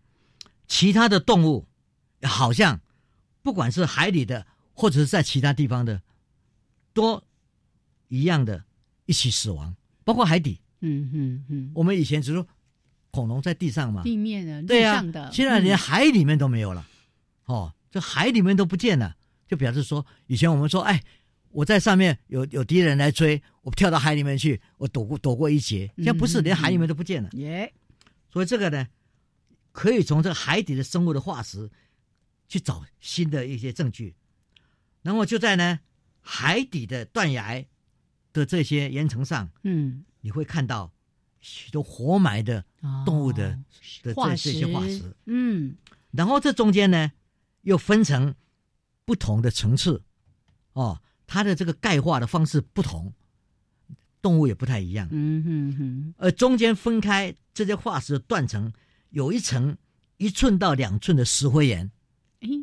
[0.67, 1.67] 其他的动物
[2.23, 2.79] 好像
[3.43, 4.47] 不管是海里的。
[4.75, 6.01] 或者是在其他地方的，
[6.93, 7.23] 都
[8.09, 8.63] 一样的，
[9.05, 10.59] 一起死亡，包括海底。
[10.81, 11.71] 嗯嗯嗯。
[11.73, 12.45] 我们以前只说
[13.09, 15.01] 恐龙在地上嘛，地面的、对呀，
[15.31, 16.85] 现在连海里面都没有了。
[17.45, 19.15] 哦，这海里面都不见了，
[19.47, 21.01] 就表示说，以前我们说，哎，
[21.49, 25.89] 我在上面有有敌人来追，我跳到海里面去，我躲过躲过一劫。
[25.95, 27.29] 现在不是，连海里面都不见了。
[27.33, 27.73] 耶。
[28.29, 28.85] 所以这个呢，
[29.71, 31.71] 可以从这个海底的生物的化石
[32.49, 34.13] 去找新的一些证据。
[35.05, 35.79] 然后就在呢
[36.19, 37.63] 海底的断崖
[38.33, 40.91] 的这些岩层上，嗯，你会看到
[41.39, 42.65] 许多活埋的
[43.05, 43.51] 动物的
[44.01, 45.75] 的这这些化石，嗯，
[46.09, 47.11] 然后这中间呢
[47.61, 48.33] 又分成
[49.05, 50.01] 不同的层次，
[50.73, 53.13] 哦，它的这个钙化的方式不同，
[54.23, 58.73] 动物也不太一样，嗯哼哼，而中间分开这些化石断层，
[59.11, 59.77] 有一层
[60.17, 61.91] 一寸到两寸的石灰岩。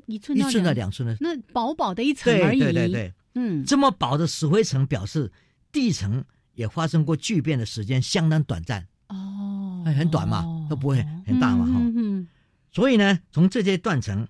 [0.06, 2.58] 一寸一寸到两寸的，那薄薄的一层而已。
[2.58, 5.30] 对对对对，嗯，这么薄的石灰层表示
[5.70, 6.24] 地层
[6.54, 8.86] 也发生过巨变的时间相当短暂。
[9.08, 11.80] 哦，很短嘛，都不会很大嘛，哈。
[11.94, 12.26] 嗯
[12.70, 14.26] 所以呢，从这些断层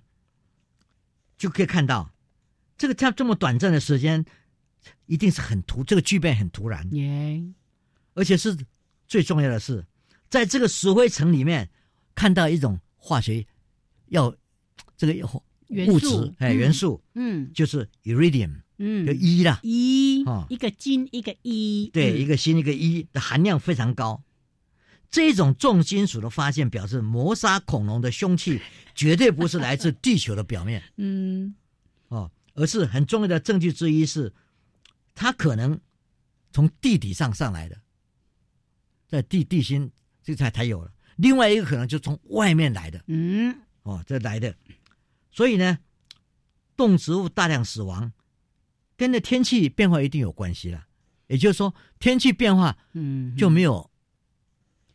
[1.37, 2.11] 就可以看到，
[2.77, 4.25] 这个它这么短暂的时间，
[5.05, 6.85] 一定是很突，这个巨变很突然。
[6.93, 7.41] 耶，
[8.13, 8.57] 而且是
[9.07, 9.85] 最重要的是，
[10.29, 11.69] 在这个石灰层里面
[12.13, 13.45] 看到一种化学
[14.07, 14.35] 要。
[15.07, 24.21] 这个物质哎，元素嗯，就是 iridium，嗯，就一啦，一一个金一个一，对，一个锌一个一的含量非常高。
[25.09, 28.59] 这种重金属的发现表示磨杀恐龙的凶器
[28.95, 31.53] 绝对不是来自地球的表面， 嗯，
[32.07, 34.33] 哦，而是很重要的证据之一是，
[35.13, 35.79] 它可能
[36.51, 37.77] 从地底上上来的，
[39.07, 39.91] 在地地心
[40.23, 40.91] 这才才有了。
[41.17, 44.55] 另外一个可能就从外面来的，嗯，哦，这来的，
[45.33, 45.79] 所以呢，
[46.77, 48.13] 动植物大量死亡，
[48.95, 50.85] 跟那天气变化一定有关系了。
[51.27, 53.89] 也就是说，天气变化，嗯，就没有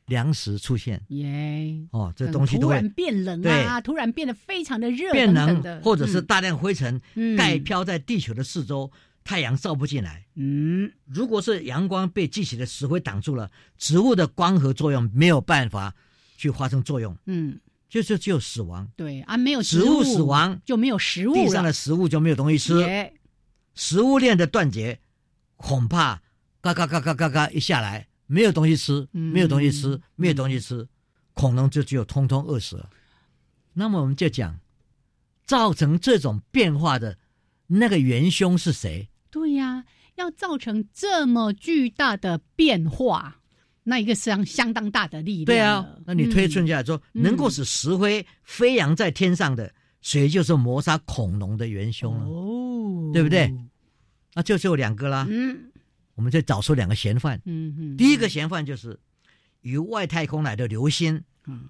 [0.07, 7.37] 粮食出现，耶，哦，这东西都会突然变冷啊，突然变得非常的热，变冷冷，或者是大量灰尘嗯。
[7.37, 8.91] 盖飘在地球的四周，
[9.25, 10.25] 太阳照不进来。
[10.37, 15.95] 嗯，如果是阳光被积起的石灰挡住了，植物的光合作用没有办法
[16.37, 17.59] 去发生作用，嗯，
[17.89, 18.89] 就是只有死亡。
[18.97, 23.13] 对啊，没有植物死亡就没有食物地上的食物就没有东西吃，
[23.75, 25.01] 食物链的断绝，
[25.57, 26.23] 恐怕
[26.61, 30.89] 嘎嘎嘎嘎嘎嘎一下来，没有东西吃，嗯没有东西吃，没有东西吃，
[31.33, 32.91] 恐龙就只有通通饿死了。
[33.75, 34.59] 那么我们就讲，
[35.47, 37.17] 造成这种变化的
[37.69, 39.09] 那个元凶是谁？
[39.31, 39.85] 对呀、
[40.17, 43.41] 要造成这么巨大的变化，
[43.89, 45.47] 那一个相相当大的力量。
[45.47, 49.73] 对啊，那你推算下来说，嗯能够使石灰飞扬在天上的，
[50.03, 52.25] 谁就是磨砂恐龙的元凶了？
[52.27, 53.53] 哦，对不对？
[54.35, 55.27] 那就只有两个啦。
[55.31, 55.59] 嗯
[56.15, 57.41] 我们再找出两个嫌犯。
[57.45, 58.99] 嗯嗯，第一个嫌犯就是
[59.63, 61.69] 由外太空来的流星，嗯，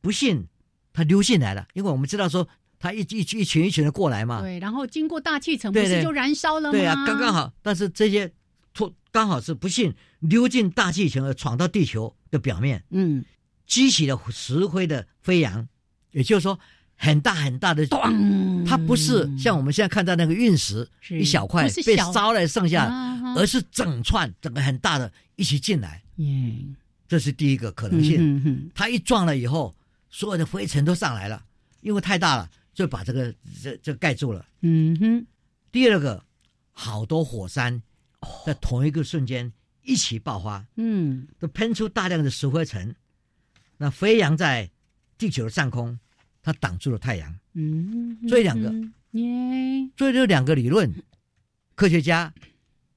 [0.00, 0.46] 不幸
[0.92, 2.48] 他溜进来了，因为我们知道说
[2.78, 6.78] 他一一一群一群的过来嘛，对，然后经过大气层，不是就燃烧了吗？
[6.78, 7.52] 对啊，刚刚好。
[7.60, 8.34] 但是这些突
[9.10, 13.24] 刚好是不幸溜进大气层而闯到地球的表面，嗯，
[13.66, 15.66] 激起了石灰的飞扬，
[16.12, 16.58] 也就是说
[16.96, 18.64] 很大很大的，咚！
[18.64, 21.20] 它不是像我们现在看到那个陨石是。
[21.20, 26.74] 一小块被烧了剩下，啊而是整串整个很大的一起进来，嗯，
[27.06, 28.70] 这是第一个可能性。
[28.74, 29.74] 它一撞了以后，
[30.10, 31.44] 所有的灰尘都上来了，
[31.80, 34.44] 因为太大了，就把这个这这盖住了。
[34.62, 35.26] 嗯哼，
[35.70, 36.24] 第二个，
[36.72, 37.80] 好多火山
[38.44, 39.52] 在同一个瞬间
[39.82, 42.94] 一起爆发，嗯都喷出大量的石灰尘，
[43.76, 44.70] 那飞扬在
[45.16, 45.98] 地球的上空，
[46.42, 47.38] 它挡住了太阳。
[47.54, 50.94] 嗯，所以两个嗯耶，所以这两个理论，
[51.74, 52.32] 科学家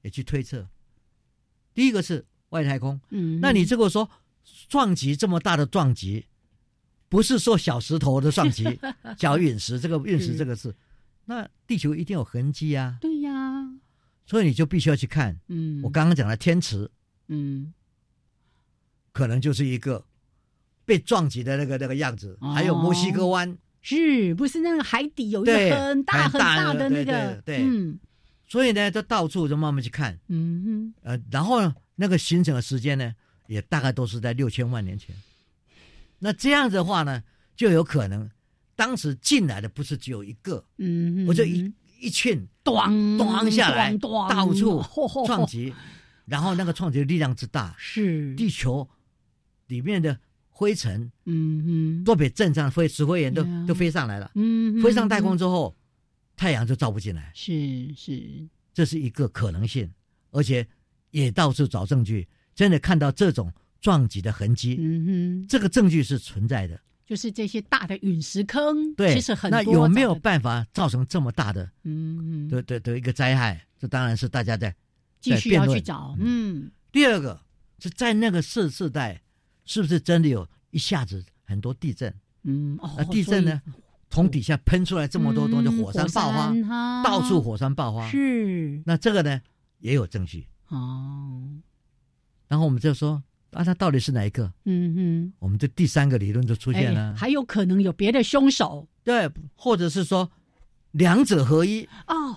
[0.02, 0.68] 也去推测。
[1.74, 4.10] 第一个是外太空，嗯，那你这个说
[4.68, 6.26] 撞击这么大的撞击，
[7.08, 8.78] 不是说小石头的撞击，
[9.18, 10.74] 小陨石这个陨石这个是，
[11.24, 13.41] 那地球一定有痕迹啊，对呀，
[14.32, 15.38] 所以你就必须要去看。
[15.48, 16.90] 嗯，我刚刚讲的天池，
[17.28, 17.74] 嗯。
[19.12, 20.02] 可能就是一个
[20.86, 27.42] 被撞击的那个那个样子，还有墨西哥湾，是不是那个海底有一个很大很大大的那个？
[27.44, 27.62] 对
[28.48, 33.14] 所以呢，就到处就慢慢去看，嗯呃，然后呢，那个形成的时间呢，
[33.48, 35.14] 也大概都是在六千万年前。
[36.18, 37.22] 那这样子的话呢，
[37.54, 38.30] 就有可能
[38.74, 41.70] 当时进来的不是只有一个，嗯，我就一
[42.02, 44.82] 一群咣咣下来，到处
[45.24, 45.72] 撞击，
[46.26, 48.34] 然后那个撞击的力量之大，是。
[48.34, 48.88] 地球
[49.68, 55.76] 里面的灰尘嗯嗯都被震上，飞石灰岩都都飞上来了，嗯，飞上太空之后，
[56.36, 59.88] 太阳就照不进来，是是，这是一个可能性，
[60.32, 60.66] 而且
[61.12, 66.80] 也到处找证据，真的看到这种撞击的痕迹，嗯哼，这个证据是存在的。
[67.12, 73.62] 就是这些大的陨石坑，对，其实很多那有没有办法造成这么大的嗯嗯的的的一个灾害？
[73.78, 74.74] 这当然是大家在
[75.20, 77.38] 继续要去找，嗯第二个
[77.80, 79.20] 是在那个世世代，
[79.66, 82.10] 是不是真的有一下子很多地震？
[82.44, 83.60] 嗯哦那，地震呢，
[84.08, 88.08] 从底下喷出来这么多东西，嗯火山爆发，到处火山爆发。
[88.10, 89.38] 是那这个呢
[89.80, 90.46] 也有证据。
[90.68, 91.42] 哦，
[92.48, 94.44] 然后我们就说，啊，他到底是哪一个？
[94.64, 98.86] 嗯嗯，我们这第三个理论就出现了，哎还有可能有别的凶手。
[99.04, 100.30] 对，或者是说
[100.92, 102.36] 两者合一，哦，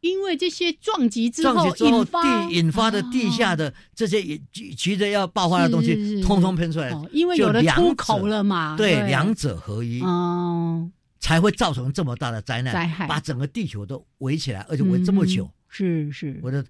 [0.00, 6.22] 因为这些撞击之撞后击之后引发地引发的地下的这些也急急着要爆发的东是是西，是。
[6.22, 6.90] 通通喷出来。
[6.90, 9.06] 哦，因为有了出口了嘛，对，对。
[9.06, 13.06] 两者合一，哦，才会造成这么大的灾难，灾害。
[13.06, 16.64] 把整个地球都围起来，而且围这么久，嗯是是，我的呃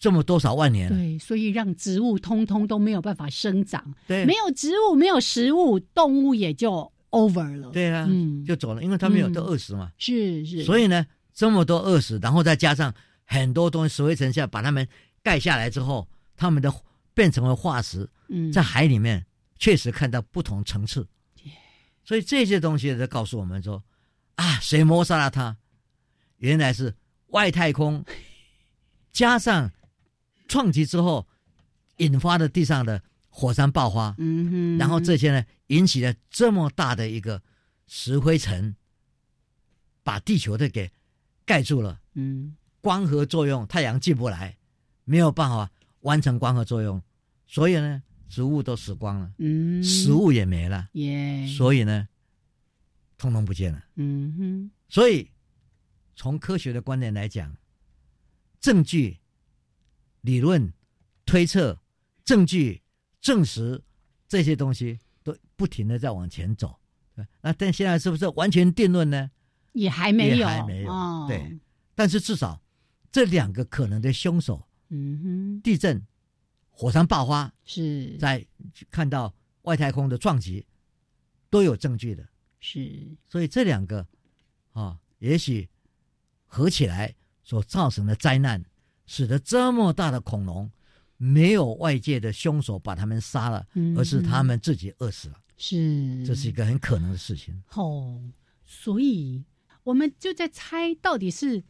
[0.00, 4.24] 这么多少万年了，对，所以让植物通通都没有办法生长，对。
[4.24, 7.70] 没有植物，没有食物，动物也就 over 了。
[7.70, 8.42] 对啊，嗯。
[8.46, 9.32] 就走了，因为他们有嗯。
[9.34, 12.92] 都饿死嘛，是是，所以呢，这么多饿死，然后再加上
[13.24, 14.88] 很多东西石灰层下把它们
[15.22, 16.72] 盖下来之后，它们的
[17.12, 18.50] 变成了化石，嗯。
[18.50, 19.26] 在海里面
[19.58, 21.06] 确实看到不同层次，
[22.02, 23.84] 所以这些东西都告诉我们说，
[24.36, 25.54] 啊，谁谋杀了他？
[26.38, 26.94] 原来是
[27.26, 28.02] 外太空
[29.12, 29.70] 加上
[30.50, 31.28] 撞击之后
[31.98, 37.40] 引发的地上的火山爆发，嗯哼，然后这些呢引起了这么大的一个
[37.86, 38.74] 石灰层，
[40.02, 40.90] 把地球的给
[41.46, 42.00] 盖住了。
[42.14, 42.56] 嗯。
[42.82, 44.56] 光合作用，太阳进不来，
[45.04, 45.70] 没有办法
[46.00, 47.00] 完成光合作用，
[47.46, 52.08] 所以呢，植物都死光了，嗯，食物也没了，耶，所以呢，
[53.18, 54.70] 通通不见了，嗯哼。
[54.88, 55.30] 所以
[56.16, 57.54] 从科学的观点来讲，
[58.60, 59.19] 证据、
[60.20, 60.72] 理论、
[61.24, 61.80] 推测、
[62.24, 62.82] 证据
[63.20, 63.82] 证实
[64.28, 66.78] 这些东西都不停的在往前走，
[67.40, 69.30] 那但现在是不是完全定论呢？
[69.72, 71.58] 也还没有，也还没有，对。
[71.94, 72.60] 但是至少
[73.12, 76.04] 这两个可能的凶手，嗯哼，地震。
[76.70, 78.16] 火山爆发是。
[78.16, 78.46] 在
[78.90, 80.66] 看到外太空的撞击
[81.50, 82.26] 都有证据的，
[82.58, 84.06] 是，所以这两个
[84.72, 85.68] 啊，也许
[86.46, 87.14] 合起来
[87.44, 88.64] 所造成的灾难，
[89.10, 90.70] 使得这么大的恐龙
[91.16, 97.60] 没有外界的凶手把他们杀了，而是他们自己饿死了，是，这是一个很可能的事情。
[97.74, 98.22] 哦，
[98.64, 99.42] 所以
[99.82, 101.60] 我们就在猜到底是。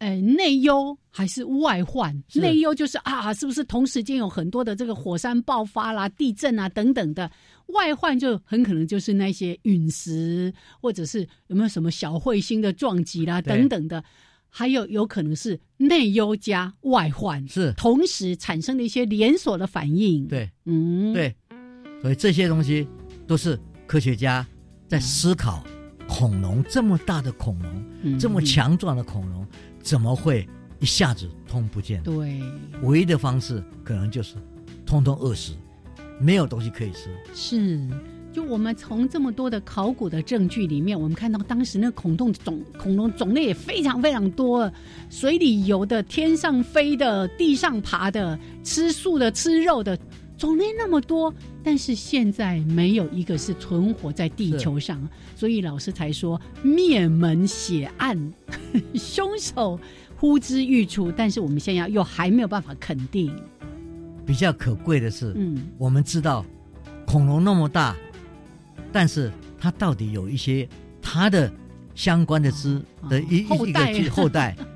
[0.00, 2.16] 呃，内忧还是外患？
[2.34, 7.28] 内忧就是啊，是不是同时间有很多的这个火山爆发啦、地震啊等等的？
[7.66, 14.04] 外患就很可能就是那些陨石，或者是有没有什么小彗星的撞击啦等等的？
[14.48, 20.26] 还有有可能是内忧加外患，是同时产生的一些连锁的反应。
[20.26, 21.34] 对，嗯，对，
[22.02, 22.86] 所以这些东西
[23.26, 24.46] 都是科学家
[24.88, 25.64] 在思考：
[26.08, 29.46] 恐龙这么大的恐龙，这么强壮的恐龙。
[29.80, 30.46] 怎么会
[30.80, 32.02] 一下子通不见？
[32.02, 32.42] 对，
[32.82, 34.34] 唯一的方式可能就是
[34.84, 35.54] 通通饿死，
[36.20, 37.08] 没有东西可以吃。
[37.32, 37.88] 是，
[38.38, 44.72] 就我们从这么多的考古的证据里面，我们看到当时那恐龙种恐龙种类也非常非常多，
[45.10, 49.98] 水里游的、天上飞的、地上爬的、吃素的、吃肉的。
[50.36, 51.34] 种类那么多，
[51.64, 58.16] 但是现在没有一个是存活在地球上，所以老师才说灭门血案，
[58.94, 59.76] 凶手
[60.14, 61.10] 呼之欲出。
[61.10, 63.34] 但是我们现在又还没有办法肯定。
[64.24, 66.46] 比较可贵的是，嗯，我们知道
[67.04, 67.96] 恐龙那么大，
[68.98, 70.68] 但是它到底有一些
[71.00, 71.48] 它的
[71.94, 74.56] 相关的之的一一个后代。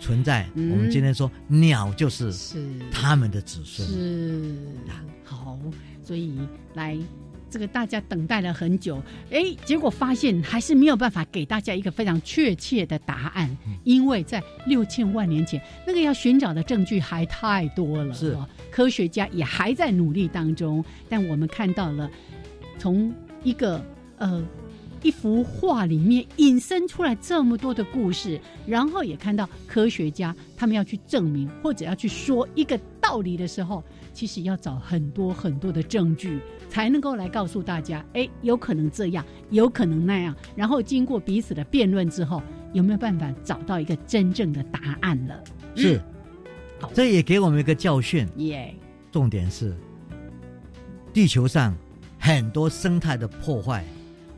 [0.00, 2.58] 存在，我们今天说鸟就是是。
[2.90, 4.56] 他们的子孙，是。
[5.22, 5.58] 好，
[6.02, 6.38] 所以
[6.72, 6.98] 来
[7.50, 9.00] 这个大家等待了很久，
[9.30, 13.54] 哎，结果发现还是没有办法给大家一个非常确切的答案，
[13.84, 18.34] 因为在六千万年前，那个要寻找的证据还太多了，是。
[18.70, 22.10] 科学家也还在努力当中，但我们看到了
[22.78, 23.12] 从
[23.42, 23.84] 一个
[24.18, 24.44] 呃。
[25.02, 33.82] 一幅画里面引申出来这么多的故事，然后也看到科学家他们要去证明或者要去说一个道理的时候，
[34.12, 36.38] 其实要找很多很多的证据，
[36.68, 40.36] 才能够来告诉大家，哎，有可能这样，有可能那样。
[40.54, 42.42] 然后经过彼此的辩论之后，
[42.74, 45.42] 有没有办法找到一个真正的答案了？
[45.74, 45.98] 是，
[46.78, 48.28] 好，这也给我们一个教训。
[48.36, 48.74] 耶，
[49.10, 49.74] 重点是
[51.10, 51.74] 地球上
[52.20, 53.84] 很多生态的破坏。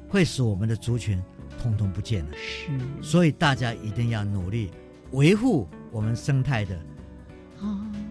[0.08, 1.18] 会使我们的族群
[1.58, 2.70] 通通不见了，是，
[3.00, 4.70] 所以大家一定要努力
[5.12, 6.78] 维护我们生态的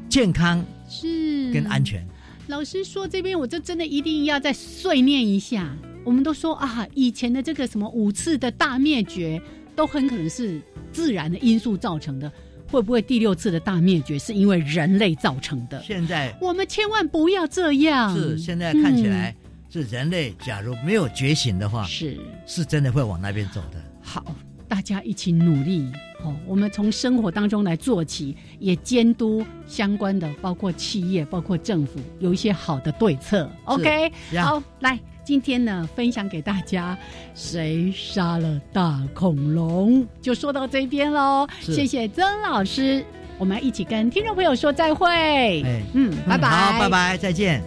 [0.09, 2.03] 健康是跟安全。
[2.47, 5.77] 老师说这边，我就真的一定要再碎念一下。
[6.03, 9.39] 我们都说啊，以前的这个什么五次的大灭绝，
[9.75, 10.59] 都很可能是
[10.91, 12.31] 自然的因素造成的。
[12.71, 15.79] 会不会第六次的大灭绝是因为人类造成的？
[15.83, 18.17] 现在我们千万不要这样。
[18.17, 19.35] 是，现在看起来。
[19.71, 23.81] 是人类，假如没有觉醒的话，是是真的会往那边走的。
[24.01, 24.21] 好，
[24.67, 25.89] 大家一起努力
[26.25, 26.35] 哦。
[26.45, 33.49] 我们从生活当中来做起，也监督相关的，包括企业、包括政府，有一些好的对策。
[33.63, 34.11] OK，
[34.41, 36.97] 好，来，今天呢，分享给大家，
[37.33, 41.47] 谁杀了大恐龙，就说到这边喽。
[41.61, 43.05] 谢谢曾老师，
[43.37, 45.63] 我们一起跟听众朋友说再会。
[45.93, 47.63] 嗯，拜拜，好，拜拜，再见。